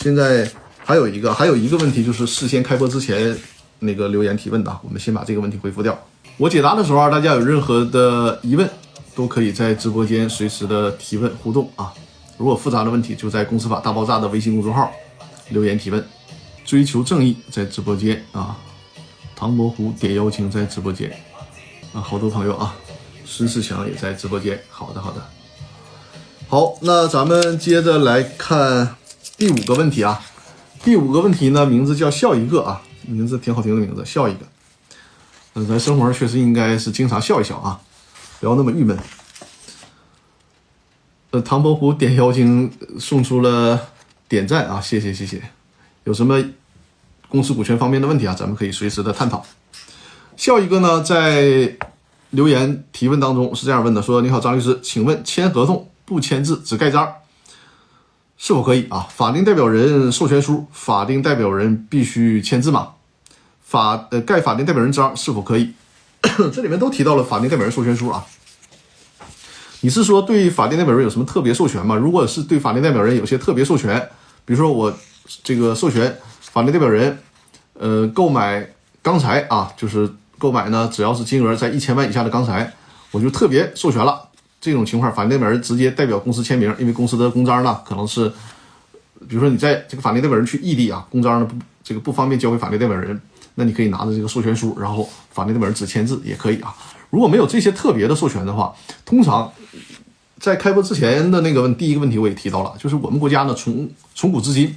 [0.00, 0.50] 现在
[0.82, 3.36] 还有一个，还有一个问题就是事先开播之前
[3.80, 5.98] 那个留言提问的，我们先把这个问题回复掉。
[6.38, 8.66] 我解答的时候啊，大家有任何的疑问，
[9.14, 11.92] 都可以在直播间随时的提问互动啊。
[12.38, 14.90] 如果复杂的问题，就在公司法大爆炸的微信公众号
[15.50, 16.02] 留言提问。
[16.64, 18.56] 追求正义在直播间啊，
[19.40, 21.10] 唐伯虎点妖精在直播间
[21.94, 22.76] 啊，好多朋友啊，
[23.24, 24.62] 孙世强也在直播间。
[24.68, 25.26] 好的，好的。
[26.46, 28.96] 好，那咱们接着来看
[29.38, 30.20] 第五个问题啊。
[30.84, 34.40] 第五个问题呢，名字叫笑一个啊，名字挺好听的名字，笑一个。
[35.54, 37.80] 嗯，咱生活确实应该是经常笑一笑啊，
[38.40, 38.98] 不要那么郁闷。
[41.30, 43.88] 呃，唐伯虎点妖精送出了
[44.28, 45.42] 点赞啊，谢谢谢谢。
[46.04, 46.44] 有什么
[47.30, 49.42] 公司股权方面的问题啊，咱们可以随时的探讨。
[50.36, 51.76] 笑一个呢，在
[52.30, 55.86] 留言提问当中是这样问的：说你好，张律师，请问签合同。
[56.04, 57.08] 不签字只盖章，
[58.36, 59.06] 是否可以啊？
[59.14, 62.94] 法定代表人授权书，法定代表人必须签字吗？
[63.62, 65.72] 法呃盖法定代表人章是否可以？
[66.52, 68.26] 这里面都提到了法定代表人授权书啊。
[69.82, 71.94] 你是说对法定代表人有什么特别授权吗？
[71.94, 73.96] 如果是对法定代表人有些特别授权，
[74.44, 74.92] 比如说我
[75.44, 76.18] 这个授权
[76.52, 77.18] 法定代表人，
[77.74, 78.66] 呃，购买
[79.02, 82.72] 钢材啊，就是购买呢，只要是金额在一千万以下的钢材，
[83.10, 84.28] 我就特别授权了。
[84.60, 88.28] 这种情况，法定代表人直接代表公司签名，因为公司的公章呢，可能是，
[89.26, 93.18] 比如说你在这个法定代表人去异地啊，公章呢不这个不方便交给法定代表人，
[93.54, 96.74] 那你可以拿着这个授权书，然后法定代表人只签字也可以啊。
[97.08, 98.74] 如果没有这些特别的授权的话，
[99.06, 99.50] 通常
[100.38, 104.76] 在开播之前的那个问第一个问题我也提到了，就是我们国家呢从从古至今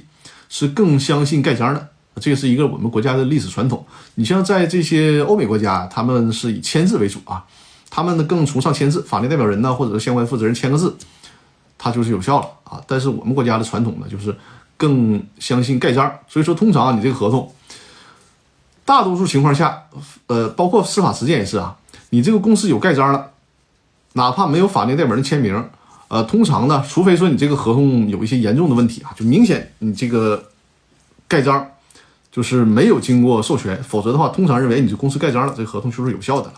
[0.54, 1.88] 是更相信盖章的，
[2.20, 3.84] 这个是一个我们国家的历史传统。
[4.14, 7.44] 你像在这些欧美国家，他们是以签字为主啊。
[7.90, 10.96] 他们呢更崇尚签字，法定代表人呢或者是相关负责人签个字，
[11.76, 12.80] 它就是有效了啊。
[12.86, 14.32] 但是我们国家的传统呢，就是
[14.76, 17.52] 更相信盖章，所以说通常，你这个合同，
[18.84, 19.82] 大多数情况下，
[20.28, 21.76] 呃，包括司法实践也是啊，
[22.10, 23.32] 你这个公司有盖章了，
[24.12, 25.68] 哪怕没有法定代表人签名，
[26.14, 30.40] 呃，通常呢，除非说你这个合同有一些严重的问题啊，就明显你这个
[31.26, 31.66] 盖章
[32.30, 36.54] 就是没有经过授权，否则的话，通常认为你这公司盖章了，这个合同就是有效的了。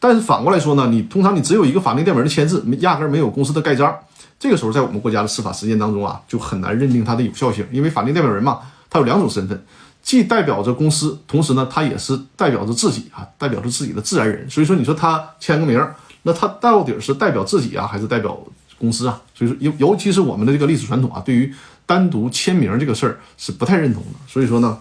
[0.00, 3.96] 但是反过来说呢，你通常你只有一个法定代表人的签字，压根儿没有公司的盖章。
[4.40, 8.58] 这个时候，在我们国家的司法实践当中啊，就很难认定它的有效性，因为法定代表人嘛，
[8.90, 9.64] 他有两种身份，
[10.02, 14.50] 既代表着公司，同时呢，他也是代表着自己啊，代表着自己的自然人。
[14.50, 15.80] 所以说，你说他签个名，
[16.24, 18.36] 那他到底是代表自己啊，还是代表
[18.82, 19.22] 公司啊？
[19.34, 21.54] 所以说，尤尤其是我们的这个历史传统啊，对于
[21.86, 24.18] 单独签名这个事儿是不太认同的。
[24.26, 24.78] 所以说呢。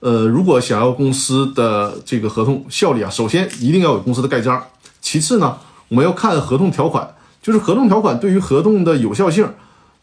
[0.00, 4.64] 呃，如果想要公司的这个合同效力啊，首先一定要有公司的盖章。
[5.00, 5.58] 其次呢，
[5.88, 9.52] 我们要看合同条款，就是合同条款对于合同的有效性，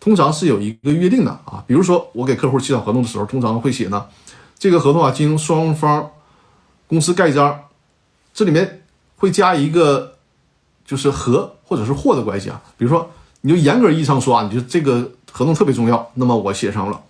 [0.01, 1.63] 通常是有一个约定的啊。
[1.65, 4.05] 比如说，我给客户起草合同的时候，通常会写呢，
[4.59, 6.11] 这个合同啊，经双方
[6.87, 7.57] 公司盖章，
[8.33, 8.83] 这里面
[9.15, 10.17] 会加一个
[10.85, 12.61] 就是和或者是货的关系啊。
[12.77, 13.09] 比如说，
[13.41, 17.01] 你就严格意义上说啊，你就这个合同特别重要，那么我写上了。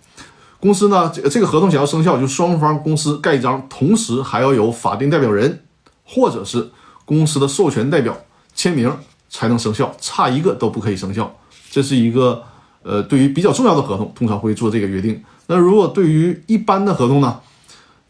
[0.58, 5.64] 公司呢，这这个合同想要生效，就双方公司盖章，同时还要有法定代表人
[6.04, 6.70] 或者是
[7.04, 8.16] 公司的授权代表
[8.54, 8.90] 签名
[9.28, 11.32] 才能生效，差一个都不可以生效。
[11.70, 12.42] 这是一个
[12.82, 15.22] 呃，对于比较重要的合同，通常会做这个约定。
[15.46, 17.38] 那如果对于一般的合同呢，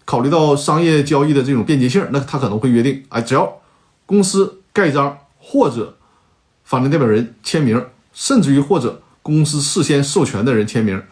[0.05, 3.53] 考虑到商业交易的这种便捷性，那他可能会约定，哎，只要
[4.07, 5.96] 公司盖章或者
[6.67, 11.03] 法定代表人签名，甚至于或者公司事先授权的人签名。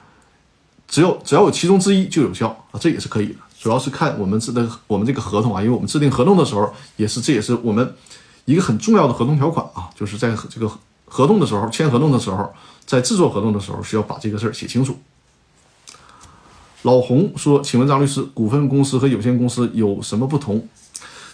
[0.87, 3.37] 只有只要有其中之一就有效啊，这也是可以的。
[3.59, 7.95] 主要是看我们制的我们这个合同啊，因为我们制定合同的时候，也是这也是我们
[8.45, 10.71] 一个很重要的合同条款啊，就是在这个
[11.07, 12.53] 合同的时候签合同的时候，
[12.85, 14.99] 在制作合同的时候需要把这个事儿写清楚。
[16.83, 20.69] 老洪说：“请问张律师，股份公司和有限公司有什么不同？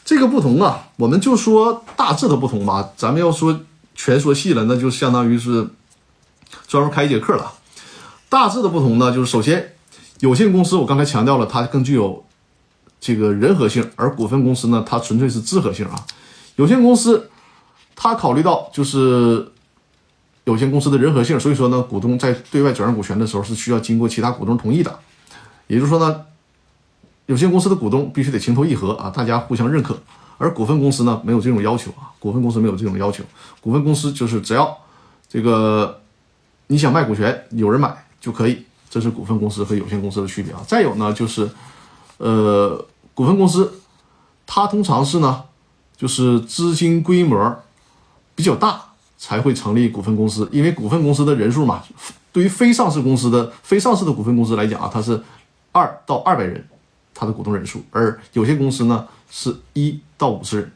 [0.05, 2.91] 这个不同啊，我们就说大致的不同吧。
[2.97, 3.59] 咱们要说
[4.03, 5.69] 全说细了，那就相当于是
[6.67, 7.53] 专门开一节课了。”
[8.31, 9.75] 大致的不同呢，就是首先，
[10.21, 12.25] 有限公司我刚才强调了，它更具有
[12.99, 16.07] 这个人和性，而股份公司呢，它纯粹是资和性啊。
[16.57, 17.29] 有限公司
[17.95, 19.53] 它考虑到就是
[20.45, 24.99] 有限公司的人和性，所以说呢，股东在对外转让股权的时候是需要经过其他股东同意的。
[25.67, 26.23] 也就是说呢，
[27.27, 30.01] 有限公司的股东必须得情投意合啊，大家互相认可。
[30.41, 33.23] 而股份公司呢，没有这种要求啊，股份公司没有这种要求，
[33.61, 34.77] 股份公司就是只要
[35.29, 36.01] 这个。
[36.73, 38.65] 你想卖股权，有人买就可以。
[38.89, 40.63] 这是股份公司和有限公司的区别啊。
[40.65, 41.51] 再有呢，就是
[42.19, 43.83] 呃，股份公司
[44.47, 45.43] 它通常是呢，
[45.97, 47.61] 就是资金规模
[48.37, 48.81] 比较大
[49.19, 51.83] 才会成立股份公司，因为股份公司的人数嘛，
[52.33, 55.21] 对于非上市公司的非上市的股份公司来讲啊，它是
[55.73, 56.65] 二到二百人，
[57.21, 60.73] 它的股东人数，而有限公司呢是一到五十人，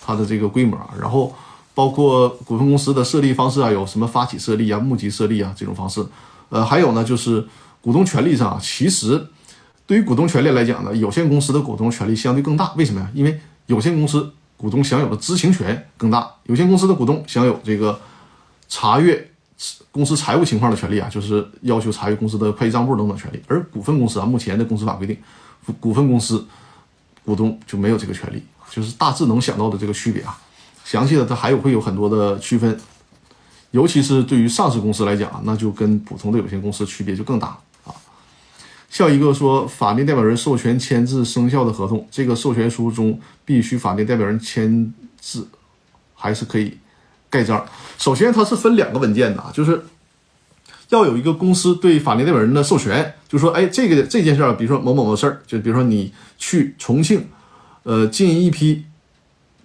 [0.00, 1.34] 它的这个规模啊，然后。
[1.74, 6.04] 包括股份公司的设立方式啊，有什么发起设立啊、募集设立啊这种方式，
[6.50, 7.42] 呃，还有呢，就是
[7.80, 9.26] 股东权利上，其实
[9.86, 12.74] 对于股东权利来讲呢，有限公司的股东权利相对更大。
[12.76, 13.10] 为什么呀？
[13.14, 17.98] 因为有限公司股东享有的知情权更大，有限公司的股东享有这个
[18.68, 19.30] 查阅
[19.90, 23.42] 公司财务情况的权利啊，就是要求查阅公司的会计账簿等等权利。
[23.48, 25.16] 而股份公司啊，目前的公司法规定，
[25.80, 26.46] 股份公司
[27.24, 30.38] 股东就没有这个权利，就是大致能想到的这个区别啊。
[30.84, 32.78] 详细的它还有会有很多的区分，
[33.70, 37.94] 尤其是对于上市公司来讲，那就跟普通的有限公司区别就更大啊。
[38.90, 45.48] 下一个说，法定代表人授权签字生效的合同，这个授权书中必须法定代表人签字，
[46.14, 46.76] 还是可以
[47.30, 47.64] 盖章？
[47.96, 49.82] 首先，它是分两个文件的，就是
[50.92, 57.26] 要有一个公司对法定代表人的授权，就说，哎，这个这件事儿，比如说某某某事儿，就比如说你去重庆，
[57.82, 58.84] 呃，进一批。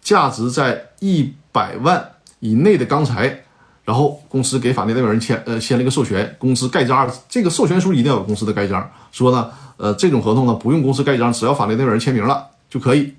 [0.07, 3.43] 价值在一百万以内的钢材，
[3.83, 13.15] 然后公司给法定代表人签呃签了一个授权，公司盖章，这个授权书一定要有公司的盖章，说呢呃这种合同呢不用公司盖章，只要法定代表人签名了就可以。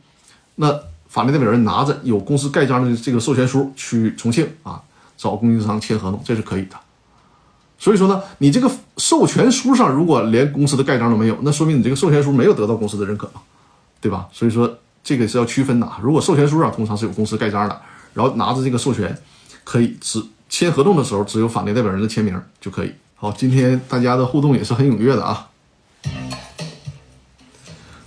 [0.54, 0.74] 那
[1.08, 4.80] 法定代表人拿着有公司盖章的这个授权书去重庆啊
[5.18, 6.76] 找供应商签合同，这是可以的。
[7.78, 13.40] 所以说呢，你这个授权书上如果连公司的盖章都没有，那说明你这个授权书没有得到公司的认可嘛，
[14.00, 14.28] 对吧？
[14.32, 14.78] 所以说。
[15.04, 15.98] 这个是要区分的啊！
[16.02, 17.80] 如果授权书上通常是有公司盖章的，
[18.12, 19.16] 然后拿着这个授权，
[19.64, 22.92] 可以只签合同的时候只有法定代表人的签名就可以。
[23.14, 25.48] 好，今天大家的互动也是很踊跃的啊！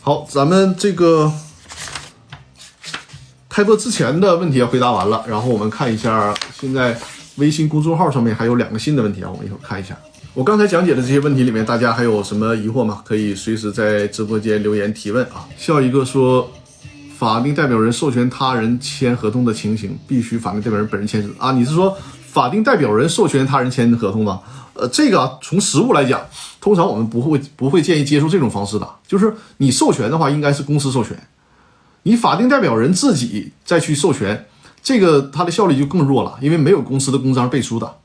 [0.02, 1.32] 好，咱们这个
[3.50, 7.00] 开播之前的问题也回答完了，然后我们看一下现在
[7.42, 9.98] 微信公众号上面还有两个新的问题啊，我们一会儿看一下。
[10.34, 13.02] 我刚才讲解的这些问题里面，大家还有什么疑惑吗？
[13.04, 15.46] 可以随时在直播间留言提问啊！
[15.58, 16.50] 笑一个说。
[17.22, 21.52] 法定代表人授权他人签合同的情形，必须法定代表人本人签字啊？
[21.52, 21.96] 你是说
[22.32, 24.42] 法定代表人授权他人签合同吗？
[24.74, 26.20] 呃，这个从实务来讲，
[26.60, 28.90] 通常我们不会不会建议接受这种方式的。
[29.08, 31.16] 就是你授权的话，应该是公司授权，
[32.02, 34.48] 你法定代表人自己再去授权，
[34.82, 37.98] 这个它的效率就更弱了，因为没有公司的公章背书的。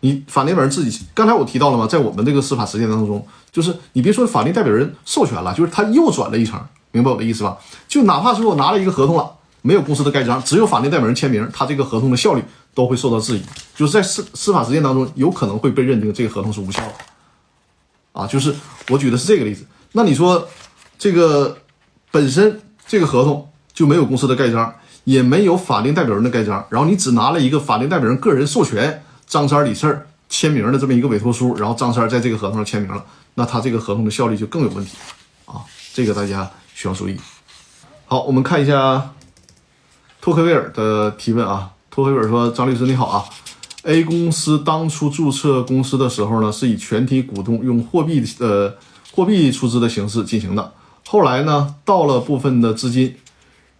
[0.00, 1.84] 你法定代表人自己，刚才我提到了吗？
[1.86, 6.60] 在我们这个司法实践当中，就是你别说法定代表人授权了，就是他又转了一层。
[6.92, 7.58] 明白我的意思吧？
[7.88, 9.28] 就哪怕是我拿了一个合同了，
[9.60, 13.42] 没有公司的盖章，只有法定代表人签名，他这个合同的效率都会受到质疑。
[13.74, 16.94] 就是在司司法实践当中，有可能会被认定这个合同是无效的。
[18.12, 18.54] 啊，就是
[18.88, 19.66] 我举的是这个例子。
[19.92, 20.48] 那你说
[20.96, 21.58] 这个
[22.12, 24.72] 本身这个合同就没有公司的盖章，
[25.08, 33.02] 也没有法定代表人的盖章，然后你只拿了一个法定代表人个人授权张三李四签名的这么一个委托书，然后张三在这个合同上签名了，
[33.34, 34.92] 那他这个合同的效力就更有问题
[35.46, 35.64] 啊。
[35.94, 36.48] 这个大家。
[36.78, 37.16] 需要注意。
[38.06, 39.10] 好，我们看一下
[40.20, 41.70] 托克维尔的提问啊。
[41.90, 43.24] 托克维尔说：“张律师你好啊
[43.82, 48.72] ，A 公司当初注册公司的时候呢，是以全体股东用货币呃
[49.12, 50.72] 货币出资的形式进行的。
[51.04, 53.16] 后来呢，到了部分的资金，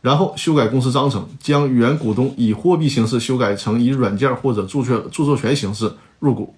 [0.01, 6.55] 然后修改公司章程，将原股东以货币形式修改成以软件或者注册著作权形式入股。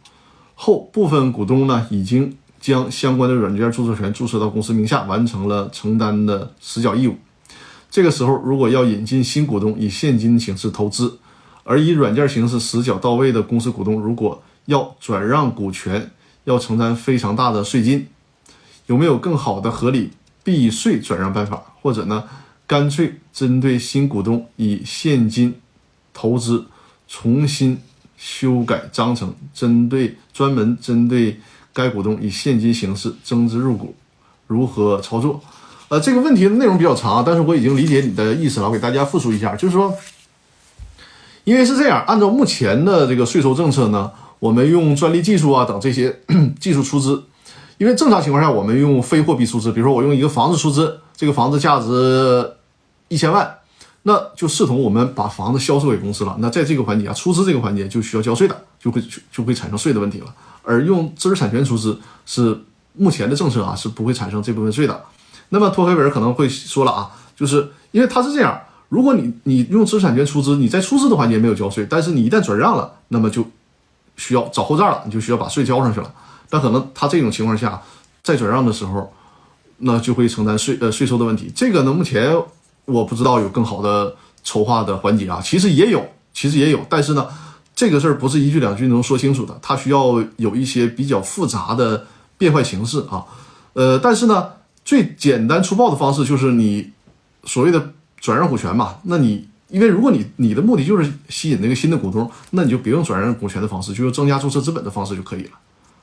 [0.55, 7.17] 后部分股东呢，已经。”将相关的软件著作权注册到公司名下，完成了承担的实缴义务。
[7.91, 11.19] 这个时候，如果要引进新股东以现金形式投资，
[11.65, 16.11] 而以软件形式实缴到位的公司股东，如果要转让股权，
[16.45, 18.07] 要承担非常大的税金。
[18.89, 20.11] 有没有更好的合理
[20.45, 21.63] 避税转让办法？
[21.81, 22.25] 或者呢，
[22.71, 25.53] 干脆针对新股东以现金
[26.15, 26.65] 投资，
[27.09, 27.77] 重新
[28.17, 31.41] 修改章程，针对专门针对。
[31.73, 33.95] 该股东以现金形式增资入股，
[34.49, 35.41] 如何操作？
[35.89, 39.57] 呃，这个问题的内容比较长，但是我已经理解你的意思了，我给大家复述一下。
[39.57, 39.93] 就是说，
[41.45, 46.21] 因为是这样，按照目前的这个税收政策呢，我们用专利技术啊等这些
[46.61, 47.25] 技术出资，
[47.79, 52.53] 因为正常情况下我们用非货币出资，比如说我用一个房子出资，这个房子价值
[53.11, 53.59] 一千万，
[54.05, 56.35] 那就视同我们把房子销售给公司了。
[56.39, 60.35] 那在这个环节啊，出资这个环节就需要交税的，就会就会产生税的问题了。
[60.63, 62.59] 而用知识产权出资是
[62.95, 65.05] 目前的政策啊，是不会产生这部分税的。
[65.51, 73.45] 那么托黑文可能会说了啊，就是因为他是这样，如果你你用知识产权出资，你在出资的环节没有交税，但是你一旦转让了，那么就
[74.17, 76.15] 需要找后账了，你就需要把税交上去了。
[76.49, 77.83] 但可能他这种情况下，
[78.23, 79.13] 在转让的时候，
[79.79, 81.51] 那就会承担税呃税收的问题。
[81.55, 82.33] 这个呢，目前
[82.91, 87.27] 我不知道有更好的筹划的环节啊，其实也有，其实也有，但是呢，
[87.75, 93.25] 这个事儿不是一句两句能说清楚的，它需要有一些比较复杂的变换形式啊。
[93.73, 94.49] 呃，但是呢，
[94.85, 96.91] 最简单粗暴的方式就是你
[97.45, 99.49] 所谓的转让股权嘛，那你。
[99.71, 105.51] 因为如果你你的目的就是吸引那个新的股东，那你就别用转让股权的方式，就用增加注册资本的方式就可以了。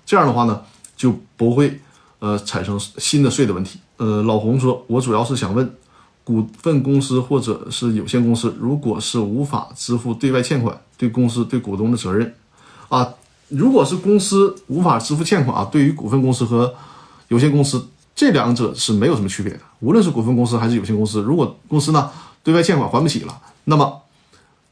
[0.05, 0.61] 这样的话呢，
[0.95, 1.77] 就不会
[2.19, 3.77] 呃产生新的税的问题。
[3.97, 5.69] 呃，老洪说，我主要是想问，
[6.27, 12.33] 股份公司或者是有限公司，如果是无法支付对外欠款，对公司对股东的责任
[12.89, 13.07] 啊，
[13.47, 16.75] 如果是公司无法支付欠款啊，对于股份公司和
[17.29, 19.59] 有限公司这两者是没有什么区别的。
[19.79, 22.11] 无论是股份公司还是有限公司，如果公司呢
[22.43, 23.39] 对外欠款还不起了。
[23.63, 24.01] 那么，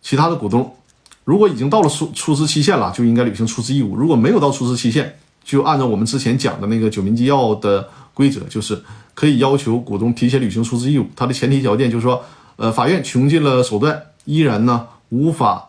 [0.01, 0.75] 其他的股东
[1.23, 8.83] 如果已经到了出出资期限了，就应该履行出资义务；如果没有到出资期限，就按照我们之前讲的那个《九民纪要》的规则，就是
[9.15, 11.07] 可以要求股东提前履行出资义务。
[11.15, 12.23] 它的前提条件就是说，
[12.57, 15.67] 呃，法院穷尽了手段，依然呢无法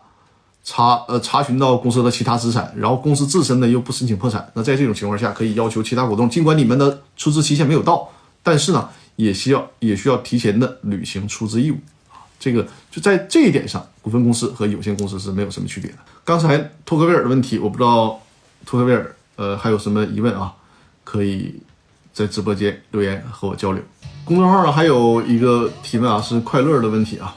[0.63, 8.07] 查呃查询到公司的其他资产，然后公司自身呢又不申请破产，那在这种情况下，可以要求其他股东，尽管你们的出资期限没有到，
[8.43, 11.77] 但是呢，也需要也需要提前的履行出资义务。
[12.39, 15.97] 这个就在这一点上，股份公司和有限公司是没有什么区别的。
[16.23, 18.19] 刚才托克维尔的问题，我不知道
[18.65, 20.53] 托克维尔呃还有什么疑问啊？
[21.03, 21.55] 可以
[22.17, 23.83] 在直播间留言和我交流。
[24.25, 27.35] 公众号上还有一个提问啊，是快乐的问题啊。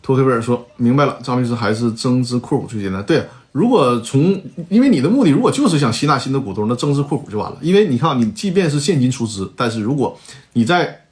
[0.00, 3.04] 托克维尔说明白了，张律师还是增资扩股最简单。
[3.04, 7.58] 对，如果从因为你的目的如果就是想吸纳新的股东，那增资扩股就完了。
[7.60, 10.16] 因为你看，你即便是现金出资，但是如果
[10.52, 11.06] 你在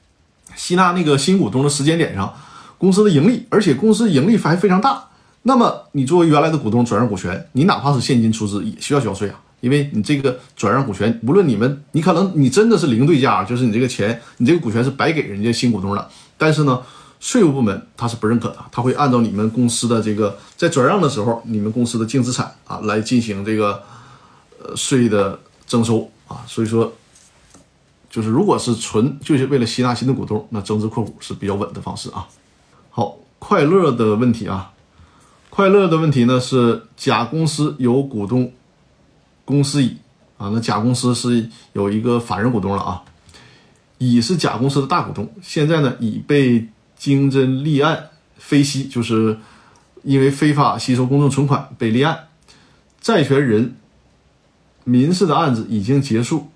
[0.55, 2.33] 吸纳那个新股东的时间点上，
[2.77, 5.03] 公司的盈利，而且公司盈利还非常大，
[5.41, 16.81] 那么你作为原来的股东转让股权，你哪怕是现金出资也需要交税啊，因为你这个转让股权，无论你们，你可能你真的是零对价，就是你这个钱，你这个股权是白给人家新股东的，但是呢，
[17.21, 23.81] 税务部门他是不认可的，他会按照你们公司的这个在转让的时候，你们公司的净资产啊来进行这个
[24.61, 26.93] 呃税的征收啊，所以说。
[28.13, 32.27] 就是如果是纯就是为了吸纳新的股东，那增资扩股是比较稳的方式啊。
[32.89, 34.73] 好，快乐的问题啊，
[35.49, 38.51] 快乐的问题呢是甲公司有股东
[39.51, 39.97] 公司乙
[40.37, 43.03] 啊，那甲公司是有一个法人股东了啊，
[43.99, 49.37] 乙是甲公司的大股东，现在呢乙被经侦立案非息，就是
[50.03, 52.27] 因为非法吸收公众存款被立案，
[52.99, 53.75] 债权人
[54.83, 56.47] 民事的案子已经结束。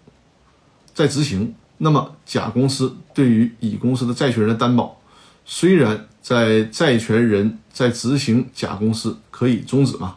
[0.93, 4.97] 在执行，那么甲公司对于乙公司的债权人的担保，
[5.45, 10.15] 虽然在债权人在执行甲公司可以终止吗？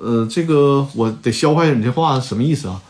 [0.00, 2.80] 呃，这个我得消化一下你这话什么意思啊？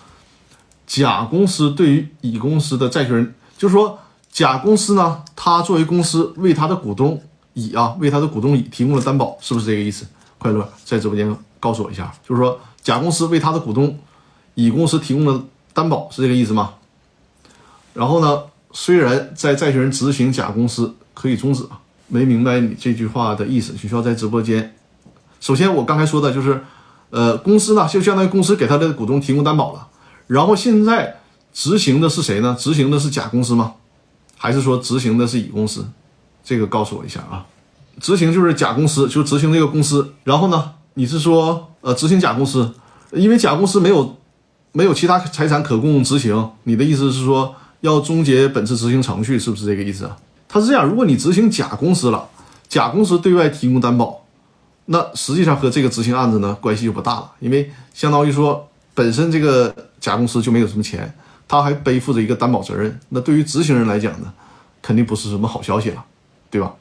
[0.87, 3.99] 甲公司对于乙公司的债权人，就是说
[4.31, 7.21] 甲公司呢，他作为公司为他的股东
[7.55, 10.07] 乙啊，为他的股东乙提供了担保，是不是这个意思？
[10.39, 13.99] 快乐在直播间告诉我一下，就是说甲公司为他的股东
[14.55, 15.45] 乙公司提供了。
[15.73, 16.75] 担保是这个意思吗？
[17.95, 18.43] 然后呢？
[18.73, 24.75] 虽然在债权人执行甲公司可以终止啊，没明白你这句话的意思，需要在直播间。
[25.41, 26.65] 首先，我刚才说的就是，
[27.11, 29.87] 呃，公司呢就相当于公司给他的股东提供担保了。
[30.27, 31.21] 然后现在
[31.53, 32.57] 执行的是谁呢？
[32.59, 33.75] 执行的是甲公司吗？
[34.37, 35.87] 还是说执行的是乙公司？
[36.43, 37.47] 这个告诉我一下啊。
[38.01, 40.15] 执行就是甲公司，就执行这个公司。
[40.25, 40.73] 然后呢？
[40.95, 42.73] 你是说，呃，执行甲公司，
[43.13, 44.17] 因为甲公司没有。
[44.73, 50.17] 没有其他财产可供执行，你的意思是说要终结本次执行程序，是不是这个意思啊？
[50.49, 52.29] 他是这样，如果你执行甲公司了，
[52.69, 54.25] 甲公司对外提供担保，
[54.93, 61.15] 那实际上和这个执行案子呢关系就不大了，因为相当于说本身这个甲公司就没有什么钱，
[61.47, 64.33] 他还背负着一个担保责任，那对于执行人来讲呢，
[64.83, 66.05] 肯定不是什么好消息了，
[66.51, 66.75] 对吧？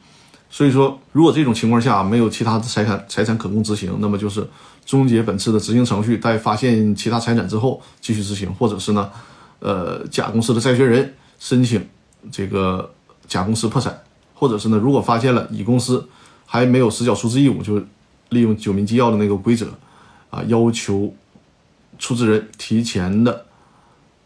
[0.49, 4.43] 所以说，如果这种情况下没有其他的财产财产可供执行，那么就是
[4.83, 9.07] 终结本次的执行程序，待发现其他财产之后继续执行，或者是呢，
[9.59, 11.87] 呃，甲公司的债权人申请
[12.31, 12.91] 这个
[13.27, 13.95] 甲公司破产，
[14.33, 16.03] 或者是呢，如果发现了乙公司
[16.47, 17.79] 还没有实缴出资义务，就
[18.29, 19.67] 利用九民纪要的那个规则
[20.29, 21.13] 啊，要求
[21.97, 23.45] 出资人提前的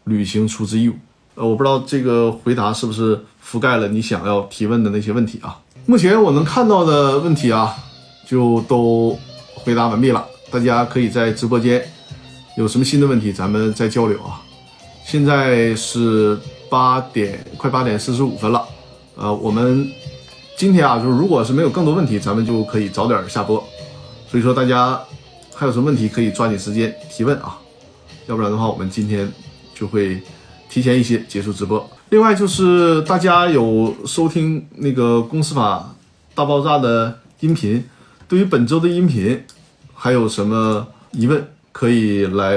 [0.04, 0.94] 履行出资义务。
[1.34, 5.58] 呃，我不知道这个回答是不是覆盖了你想要提问的那些问题啊？
[5.86, 7.74] 目前我能看到的问题啊，
[8.26, 9.18] 就都
[9.54, 10.24] 回答完毕了。
[10.50, 11.84] 大家可以在直播间
[12.56, 14.40] 有什么新的问题，咱们再交流啊。
[15.04, 16.38] 现在是
[16.70, 18.64] 八点，快八点四十五分了。
[19.16, 19.90] 呃，我们
[20.56, 23.62] 今天啊，就是如果是没有更多问题，咱们就可以早点下播。
[24.34, 25.00] 所以说大家
[25.54, 27.56] 还有什么问题可以抓紧时间提问啊，
[28.26, 29.32] 要不然的话我们今天
[29.72, 30.20] 就会
[30.68, 31.88] 提前一些结束直播。
[32.08, 35.94] 另外就是大家有收听那个公司法
[36.34, 37.84] 大爆炸的音频，
[38.26, 39.40] 对于本周的音频
[39.94, 42.56] 还有什么疑问，可以来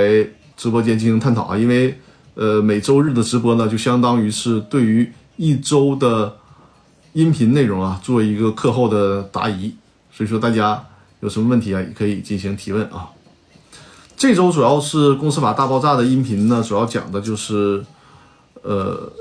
[0.55, 1.95] 直播间进行探讨啊，因为
[2.33, 6.37] 呃每周日的直播呢，就相当于是对于一周的
[7.13, 9.75] 音频内容啊做一个课后的答疑，
[10.11, 10.83] 所以说大家
[11.27, 13.09] 有什么问题啊，也可以进行提问啊。
[14.15, 17.83] 这周主要是公司法大爆炸的音频呢，主要讲的就是
[18.61, 19.11] 呃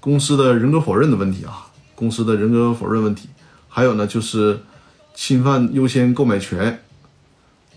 [0.00, 3.28] 公司的人格否认的问题啊，公司的人格否认问题，
[3.68, 4.58] 还有呢就是
[5.14, 6.82] 侵犯优先购买权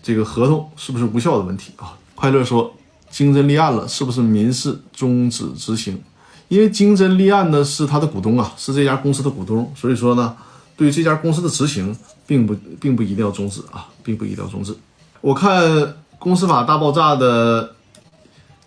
[0.02, 1.96] 这个合同是不是无效的问题啊。
[2.16, 2.74] 快乐说，
[3.10, 6.02] 经侦立案了，是不是民事终止执行？
[6.48, 10.36] 因为经侦立案呢是他的股东啊，是这家公司的股东，所以说呢，
[10.76, 11.96] 对于这家公司的执行，
[12.32, 14.74] 并不并不一定要终止啊，并不一定要终止。
[15.20, 17.74] 我看公司法大爆炸的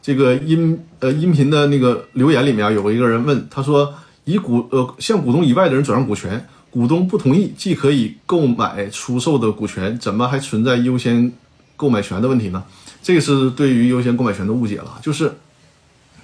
[0.01, 3.91] 这个音呃音频的那个留言里面啊，有一个人问他说，
[4.25, 11.31] 以股呃向股东以外的人转让股权，股东不同意，既可以购买出售的股权，怎么还存在优先
[11.75, 12.63] 购买权的问题呢？
[13.01, 15.33] 这个是对于优先购买权的误解了，就是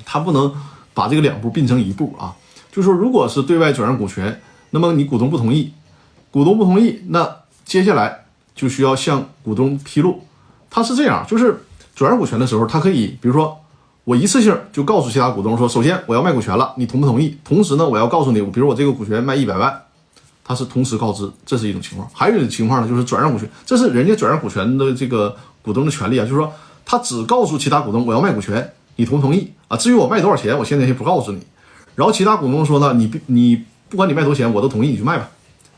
[0.06, 0.54] 他不能。
[0.94, 2.36] 把这个两步并成一步啊，
[2.70, 5.72] 就是说，如果是对外转让股权，那么你股东不同意，
[6.32, 7.30] 股东不同意，那
[7.66, 8.26] 接下来
[8.56, 10.22] 就需要向股东披露。
[10.70, 11.64] 他是这样，就是
[11.94, 13.60] 转让股权的时候，他可以，比如说，
[14.06, 17.38] 我一次性就告诉其他股东说，首先我要卖股权了，你同不同意？
[17.44, 19.82] 同时呢，我要告诉你，比如我这个股权卖一百万，
[20.44, 22.10] 他是同时告知，这是一种情况。
[22.14, 26.52] 还有一种情况呢，就是转让股权，这是人家转让股权的这个股东的权利啊，就是说
[26.86, 28.74] 他只告诉其他股东我要卖股权。
[28.98, 29.78] 你同不同意啊？
[29.78, 31.42] 至于我卖多少钱，我现在先不告诉你。
[31.96, 35.30] 然后其他股东说呢，你你不管你卖多少钱，我都同意，你去卖吧，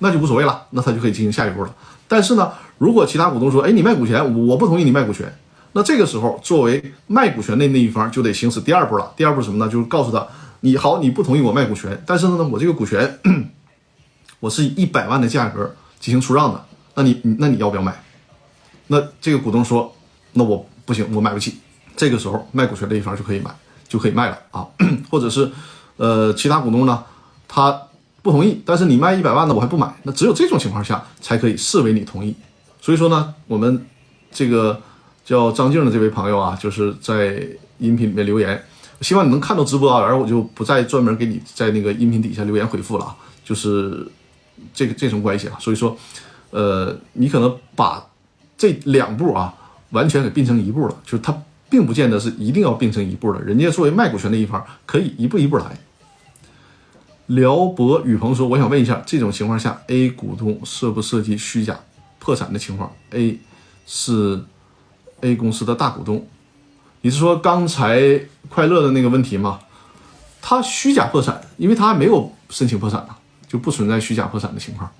[0.03, 1.73] 那就无所谓了，那他就可以进行下一步了。
[2.09, 5.33] 但是呢，如果其他股东说，哎，你卖股权，我不同意你卖股权，
[5.71, 9.13] 那这个时候作为卖股权的那一方就得行使第二步了。
[9.15, 9.71] 第二步什么呢？
[9.71, 10.27] 就是告诉他，
[10.59, 13.17] 你好，你不同意我卖股权，但是呢，我这个股权
[14.41, 17.95] 我是以一百万的价格进行出让的，那你那你要不要买？
[18.87, 19.95] 那这个股东说，
[20.33, 21.57] 那我不行，我买不起。
[21.95, 23.49] 这个时候卖股权的一方就可以买，
[23.87, 24.67] 就可以卖了啊，
[25.09, 25.49] 或者是，
[25.95, 27.03] 呃，其他股东呢，
[27.47, 27.79] 他
[28.23, 32.33] 不同意，但是你卖一百万呢，我还不买，那只有这种情况下才可以视为你同意。
[32.81, 33.85] 所以说呢，我们
[34.31, 34.81] 这个
[35.23, 37.45] 叫张静的这位朋友啊，就是在
[37.77, 38.59] 音频里面留言，
[39.01, 43.15] 希望你能看到直播啊，然后我就不再专门给你在那个音频底下留言回复了啊，
[43.45, 44.07] 就是
[44.73, 45.57] 这个这种关系啊。
[45.59, 45.95] 所以说，
[46.49, 48.03] 呃，你可能把
[48.57, 49.53] 这两步啊
[49.91, 51.37] 完全给并成一步了，就是他。
[51.69, 55.65] 并不见得是一定要并成一步的，人家作为卖股权的一方，可以一步一步来。
[57.27, 61.79] 辽博宇鹏说：“我想问一下，这种情况下，A 股东涉不涉及虚假
[62.19, 63.39] 破产的情况？A
[63.85, 64.43] 是
[65.21, 66.27] A 公司的大股东，
[67.01, 68.19] 你是说刚才
[68.49, 69.59] 快乐的那个问题吗？
[70.41, 73.15] 他虚假破产，因为他还没有申请破产呢，
[73.47, 74.91] 就不存在虚假破产的情况，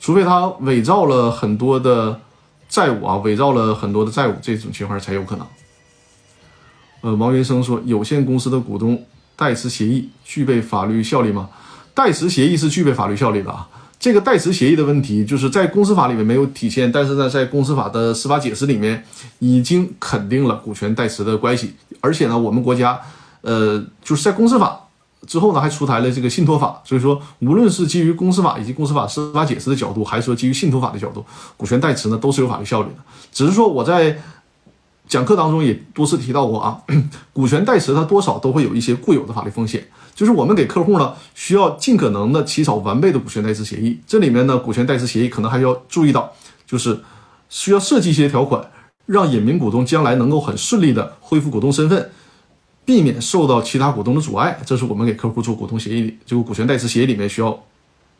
[0.00, 2.20] 除非他伪造了很多的。”
[2.66, 5.46] 债务啊，伪造了很多的债务，这种情况才有可能。
[7.02, 9.00] 呃，王元生说，有限公司的股东
[9.36, 11.48] 代持协议具备法律效力吗？
[11.94, 13.68] 代持协议是具备法律效力的啊。
[13.98, 19.02] 这个代持协议的问题，就是在公司法里面没有体现，但是呢，在公司法的司法解释里面
[19.38, 21.74] 已经肯定了股权代持的关系。
[22.00, 23.00] 而且呢，我们国家，
[23.40, 24.80] 呃，就是在公司法。
[25.26, 31.24] 之后呢，还出台了这个信托法，所以说，无论是基于公司法以及公司法司法解释的角度，还是说基于信托法的角度，
[31.56, 32.96] 股权代持呢都是有法律效力的。
[33.32, 34.20] 只是说我在
[35.08, 36.80] 讲课当中也多次提到过啊，
[37.32, 46.32] 股权代持它多少都会有一些固有的法律风险，就是我们给客户呢需要尽可能的起草完备的股权代持协议，这里面呢股权代持协议可能还要注意到，
[46.66, 47.00] 就是
[47.48, 48.70] 需要设计一些条款，
[49.06, 52.10] 让隐名股东将来能够很顺利的恢复股东身份。
[52.86, 57.58] 避免受到其他股东的阻碍，这是我们给客户做股东协议、这个股权代持协议里面需要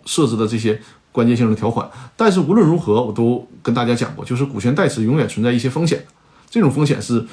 [0.07, 0.81] 设置的这些
[1.13, 1.87] 关键性的条款。
[2.17, 6.03] 但是无论如何，我都跟大家讲过，就是股权代持永远存在一些风险。
[6.55, 7.27] 这种风险是，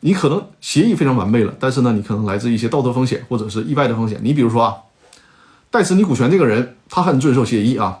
[0.00, 4.18] 你可能协议非常完备了，但是呢，你可能来自一些道德风险或者是意外的风险。
[4.24, 4.74] 你比如说啊，
[5.70, 8.00] 代持你股权这个人，他很遵守协议啊，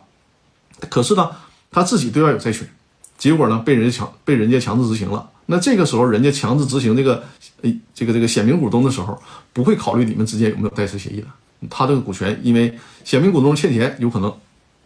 [0.90, 1.30] 可是呢，
[1.70, 2.68] 他自己对外有债权，
[3.16, 5.30] 结果呢，被人家强被人家强制执行了。
[5.46, 7.22] 那这个时候，人家强制执行这个，
[7.62, 9.16] 诶，这个这个显名股东的时候，
[9.52, 11.28] 不会考虑你们之间有没有代持协议的。
[11.70, 14.34] 他这个股权，因为显名股东欠钱，有可能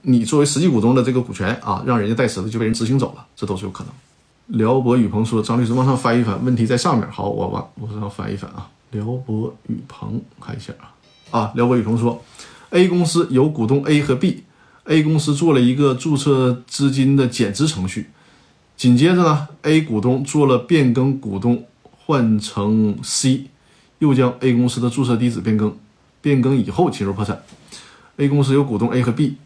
[0.02, 3.92] 你作为实际股东的这个股权啊，让人家代持的就被人执行走了，这都是有可能。
[4.50, 8.68] 辽博宇鹏说：“张律师往上翻一翻，问题在上面。”好，我往往上翻一翻啊。
[8.90, 10.94] 辽博宇鹏，看一下啊。
[11.30, 12.20] 啊，辽博宇鹏说
[12.70, 18.10] ：“A 公司有股东 A 和 B，A 公司做了一个注册资金的减资程序。”
[18.76, 23.44] 紧接着呢，A 股东做了变更股东，换成 C，
[23.98, 25.76] 又将 A 公司的注册地址变更，
[26.20, 27.40] 变更以后进入破产。
[28.16, 29.36] A 公司有股东 A 和 B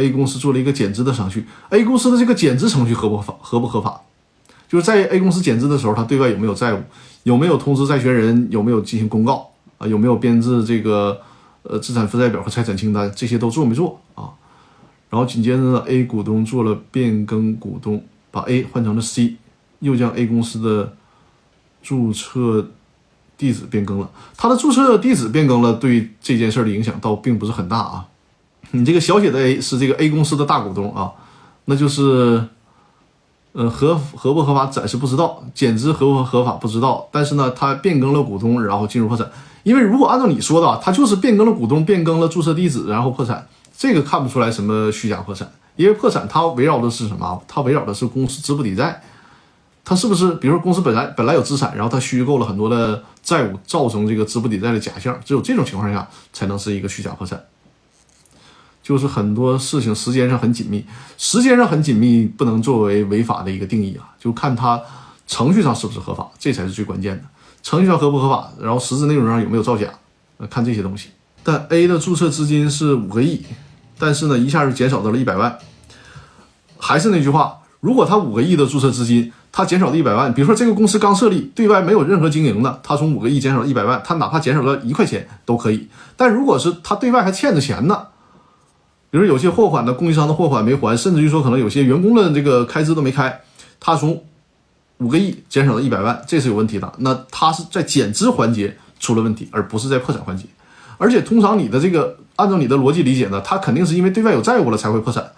[0.00, 3.34] A 公司做了一个减资的程序，A 公司的这个减资程序合不合法？
[3.40, 4.00] 合不合法？
[4.68, 6.82] 就是在 A 公司减资的时候，他对外有没有债务？
[7.24, 8.48] 有没有通知债权人？
[8.50, 9.50] 有没有进行公告？
[9.78, 11.20] 啊，有没有编制这个
[11.62, 13.12] 呃资产负债表和财产清单？
[13.14, 14.30] 这些都做没做啊？
[15.10, 19.36] 然后紧接着呢，A 股东做了变更股东，把 A 换成了 C，
[19.80, 20.94] 又将 A 公司的
[21.82, 22.68] 注册
[23.36, 24.08] 地址变更了。
[24.36, 28.06] 他的注册地址变更了，对这件事的影响倒并不是很大啊。
[28.72, 31.12] 你这个小写的 A 是这个 A 公司的大股东啊，
[31.64, 32.42] 那就是。
[33.52, 39.28] 呃，合合不合法暂时不知道，减资合不合法不知道，但是呢，他变更了股东，然后进入破产。
[39.64, 43.44] 因为如果按照你说的，他就是变更了股东，变更了注册地址，然后破产，
[43.76, 45.50] 这个看不出来什么虚假破产。
[45.74, 47.42] 因为破产它围绕的是什么？
[47.48, 49.02] 它围绕的是公司资不抵债。
[49.84, 55.18] 它是不是，比如说公司本来本来有资产，然后它虚构了很多的债务，造成这个资不抵债的假象？
[55.24, 57.42] 只有这种情况下才能是一个虚假破产。
[58.82, 60.84] 就是很多事情时间上很紧密，
[61.16, 64.80] 时间上很紧密不能作为违法的一个定义啊，就看它
[65.26, 67.24] 程序上是不是合法，这才是最关键的。
[67.62, 69.86] 程序上合不合法，然后实质内容上有没有造假，
[70.38, 71.10] 呃，看这些东西。
[71.42, 73.42] 但 A 的注册资金是五个亿，
[73.98, 75.58] 但是呢，一下就减少到了一百万。
[76.78, 85.88] 还是那句话，如果他五个亿的注册资金，他减少了一百万，比如说这个公司刚设立，对外没有任何经营的，他从五个亿减少了一百万，他哪怕减少了一块钱都可以。
[86.16, 88.06] 但如果是他对外还欠着钱呢？
[89.10, 93.40] 比如有些货款的供应商的货款没还，甚至于说可能有些员工的这个开支都没开，
[93.80, 94.22] 他从
[94.98, 96.92] 五个亿减少了一百万，这是有问题的。
[96.98, 100.44] 那他是在减资环节出了问题，而不是在破产环节。
[100.96, 105.32] 而且通常你的这个按照你的逻辑理解呢，他肯定是因为对外有债务了才会破产。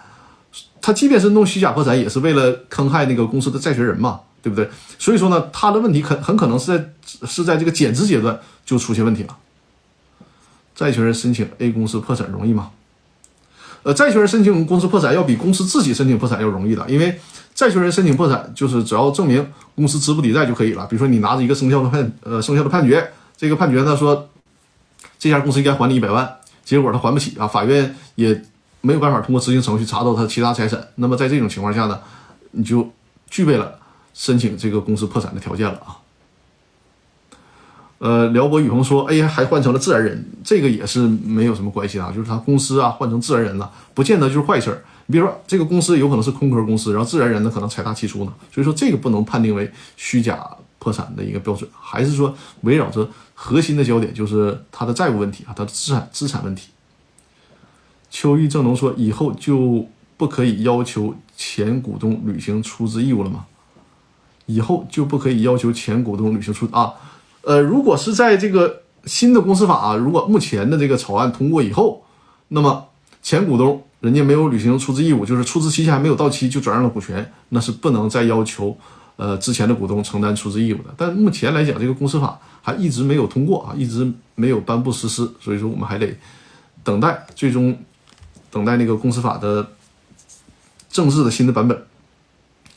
[0.81, 4.69] 他即便是弄虚假破产，也是为了坑害那个公司的债权人嘛，对不对？
[4.99, 9.37] 所以说呢，他的问题很很可能是在是在这个减资阶段就出现问题了。
[10.75, 12.71] 债权人申请 A 公司破产容易吗？
[13.83, 17.19] 呃，债权人申请公司破产要比公司自己申请破产要容易的，因为
[17.55, 20.87] 债权人申请破产就是只要证明公司资不抵债就可以了。
[20.87, 24.29] 比如说你拿着一个生效的判呃生效的判决，这个判决呢说
[25.19, 28.41] 这家公司应该还你一百万，结果他还不起啊，法院也
[28.81, 30.81] 没有办法通过执行程序查到他其他财产。
[30.97, 31.99] 那么在这种情况下呢，
[32.53, 32.89] 你就
[33.29, 33.79] 具备了
[34.15, 35.99] 申请这个公司破产的条件了啊。
[38.03, 44.83] 呃，辽博雨虹说：“A 还换成了自然人，这个也是没有什么关系啊，就是他公司啊换成自然人了，不见得就是坏事儿。
[45.07, 50.45] 你比如说，这个公司有可能是空壳公司，然后自然人呢可能财大气粗呢，所以说这个不能判定为虚假
[50.81, 56.71] 破产的一个标准，还是说围绕着核心的焦点就是他的债务问题啊，他的资产资产问题。”
[58.11, 59.87] 秋玉正农说：“以后就
[60.17, 63.47] 不可以要求前股东履行出资义务了吗？
[64.47, 66.95] 以后就不可以要求前股东履行出啊？”
[67.43, 72.05] 呃，如果是在这个新的公司法，如果目前的这个草案通过以后，
[72.49, 72.87] 那么
[73.23, 78.77] 前股东人家没有履行出资义务，就是出资期限还没有到期就转让了股权，那是不能再要求
[79.17, 80.95] 呃之前的股东承担出资义务的。
[80.97, 86.17] 但目前来讲，这个公司法还一直没有通过啊，一直没有颁布实施，所以说我们还得
[86.85, 87.77] 等待最终
[88.51, 89.67] 等待那个公司法的
[90.91, 91.85] 正式的新的版本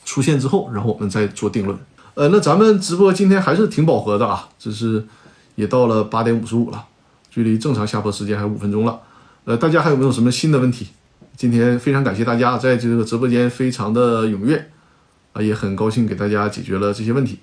[0.04, 1.78] 出现之后，然后我们再做定论。
[2.16, 5.04] 呃，那咱们直播今天还是挺饱和的啊，只是
[5.54, 6.82] 也到了八点五十五了，
[7.28, 8.98] 距离正常下播时间还有五分钟了。
[9.44, 10.88] 呃，大家还有没有什么新的问题？
[11.36, 14.70] 今天非常感谢大家在这个直播间非常的踊跃
[15.34, 17.38] 啊，也很高兴给大家解决了这些问题。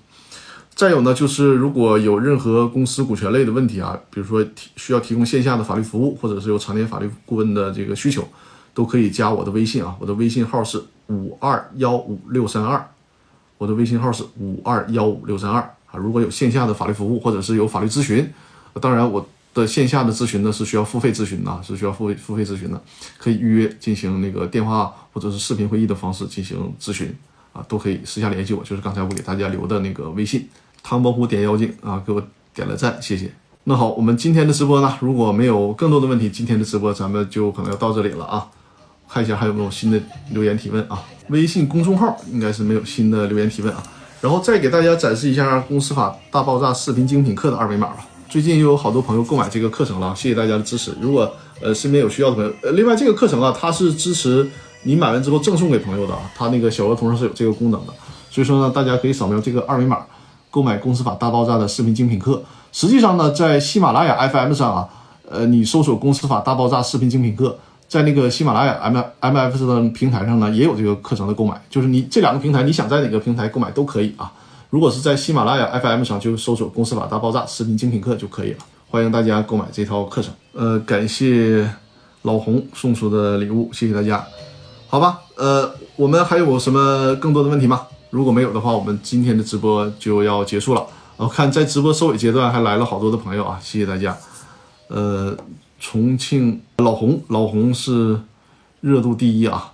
[0.74, 8.26] 再有呢，就是如果有任何公司股权类的问题啊，比如说提需要提供线下的法律服务，或者是有常年法律顾问的这个需求，
[8.74, 12.84] 都可以加我的微信啊，我的微信号是五二幺五六三二。
[13.58, 18.28] 我的微信号是五二幺五六三二啊，如果有线下的法律服务或者是有法律咨询，
[18.80, 22.82] 当然我的线下的咨询呢是需要付费咨询的，是需要付费付费咨询的，
[23.18, 27.14] 可以预约进行那个电话或者是视频会议的方式进行咨询
[27.52, 30.48] 啊，都可以私下联系我，就是刚才我给大家留的那个微信。
[30.82, 33.32] 汤伯虎点妖精啊，给我点了赞，谢谢。
[33.62, 38.46] 那好，我们今天的直播呢，如果没有更多的问题，今天的直播咱们就可能要到这里了啊。
[39.08, 39.98] 看一下还有没有新的
[40.32, 41.02] 留言提问啊？
[41.28, 43.82] 微信公众号应该是没有新的留言提问啊。
[44.20, 48.06] 然后再给大家展示一下《公司法大爆炸》视频精品课的二维码吧。
[48.28, 50.94] 最近又有好多朋友购买这个课程了，谢谢大家的支持。
[51.00, 54.48] 如果呃身边有需要的朋友，呃，另外这个课程啊，它是支持
[54.84, 57.92] 你买完之后赠送给朋友的啊，它那个小额通上是有这个功能的。
[58.30, 59.98] 所以说呢，大家可以扫描这个二维码
[60.50, 62.42] 购买《公司法大爆炸》的视频精品课。
[62.72, 64.88] 实际上呢，在喜马拉雅 FM 上啊，
[65.30, 67.58] 呃，你搜索《公司法大爆炸》视频精品课。
[67.94, 74.32] 在那个喜马拉雅 M M F 的平台上呢，也有这个课程的购买，就是你这两个平台，你想在哪个平台购买都可以啊。
[74.70, 78.58] 如果是在喜马拉雅 FM 上，就搜索“公司法大爆炸”视频精品课就可以了。
[78.90, 80.34] 欢迎大家购买这套课程。
[80.54, 81.72] 呃，感谢
[82.22, 84.26] 老红送出的礼物，谢谢大家。
[84.88, 87.82] 好吧，呃，我们还有什么更多的问题吗？
[88.10, 90.84] 如果没有的话，我们今天的直播就要结束了。
[91.16, 94.16] 我看在直播收尾阶段还来了好多的朋友啊，谢谢大家。
[94.88, 95.36] 呃，
[95.78, 98.20] 重庆老红，老红是
[98.82, 99.72] 热度第一啊。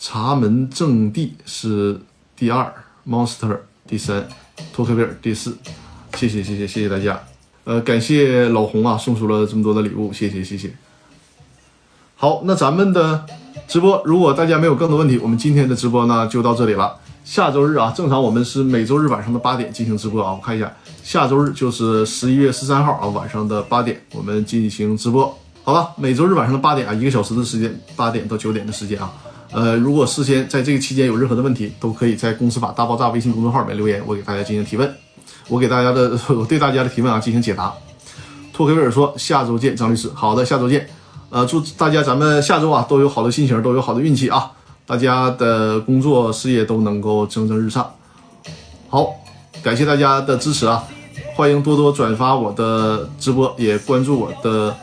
[0.00, 2.00] 茶门正地是
[2.36, 2.74] 第二
[3.08, 3.56] ，Monster
[3.86, 4.28] 第三，
[4.72, 5.56] 托克维尔第四。
[6.16, 7.20] 谢谢谢谢谢谢大家。
[7.62, 10.74] 呃，感谢老红啊，送出了这么多的礼物，谢谢谢谢。
[12.16, 13.24] 好，那咱们的
[13.68, 16.96] 直播，如果大家没有更多问题，我们今天的直播呢就到这里了。
[17.24, 20.32] 下周日啊，正常我们是每周日晚上的八点进行直播啊。
[20.32, 20.72] 我看一下，
[21.04, 25.38] 下周日就是十一月十三号啊，晚上的八点我们进行直播，
[25.68, 25.92] 好吧？
[25.96, 29.12] 每周日晚上的八点啊，一个小时的时间，八点到九点的时间啊。
[29.52, 34.90] 呃，如果事先在这个期间有任何的问题，都可以在公司法大爆炸微信公众号里面留言，我给大家进行提问，
[35.46, 37.70] 我给大家的 我对大家的提问啊进行解答。
[38.50, 40.88] 托克维尔说：“下周见，张律师。”好的，下周见。
[41.28, 44.50] 呃，祝大家咱们下周啊都有好的心情，都有好的运气啊。
[44.86, 47.86] 大家的工作事业都能够蒸蒸日上。
[48.88, 49.10] 好，
[49.62, 50.82] 感谢大家的支持啊！
[51.36, 54.74] 欢迎多多转发我的直播，也关注我的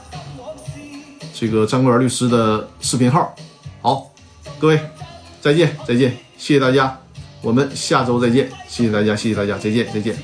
[1.37, 3.35] 这个张国元律师的视频号。
[3.81, 4.09] 好，
[4.57, 4.79] 各位
[5.41, 6.97] 再见再见，谢谢大家，
[7.41, 10.15] 我们下周再见，谢谢大家谢谢大家，再见再见。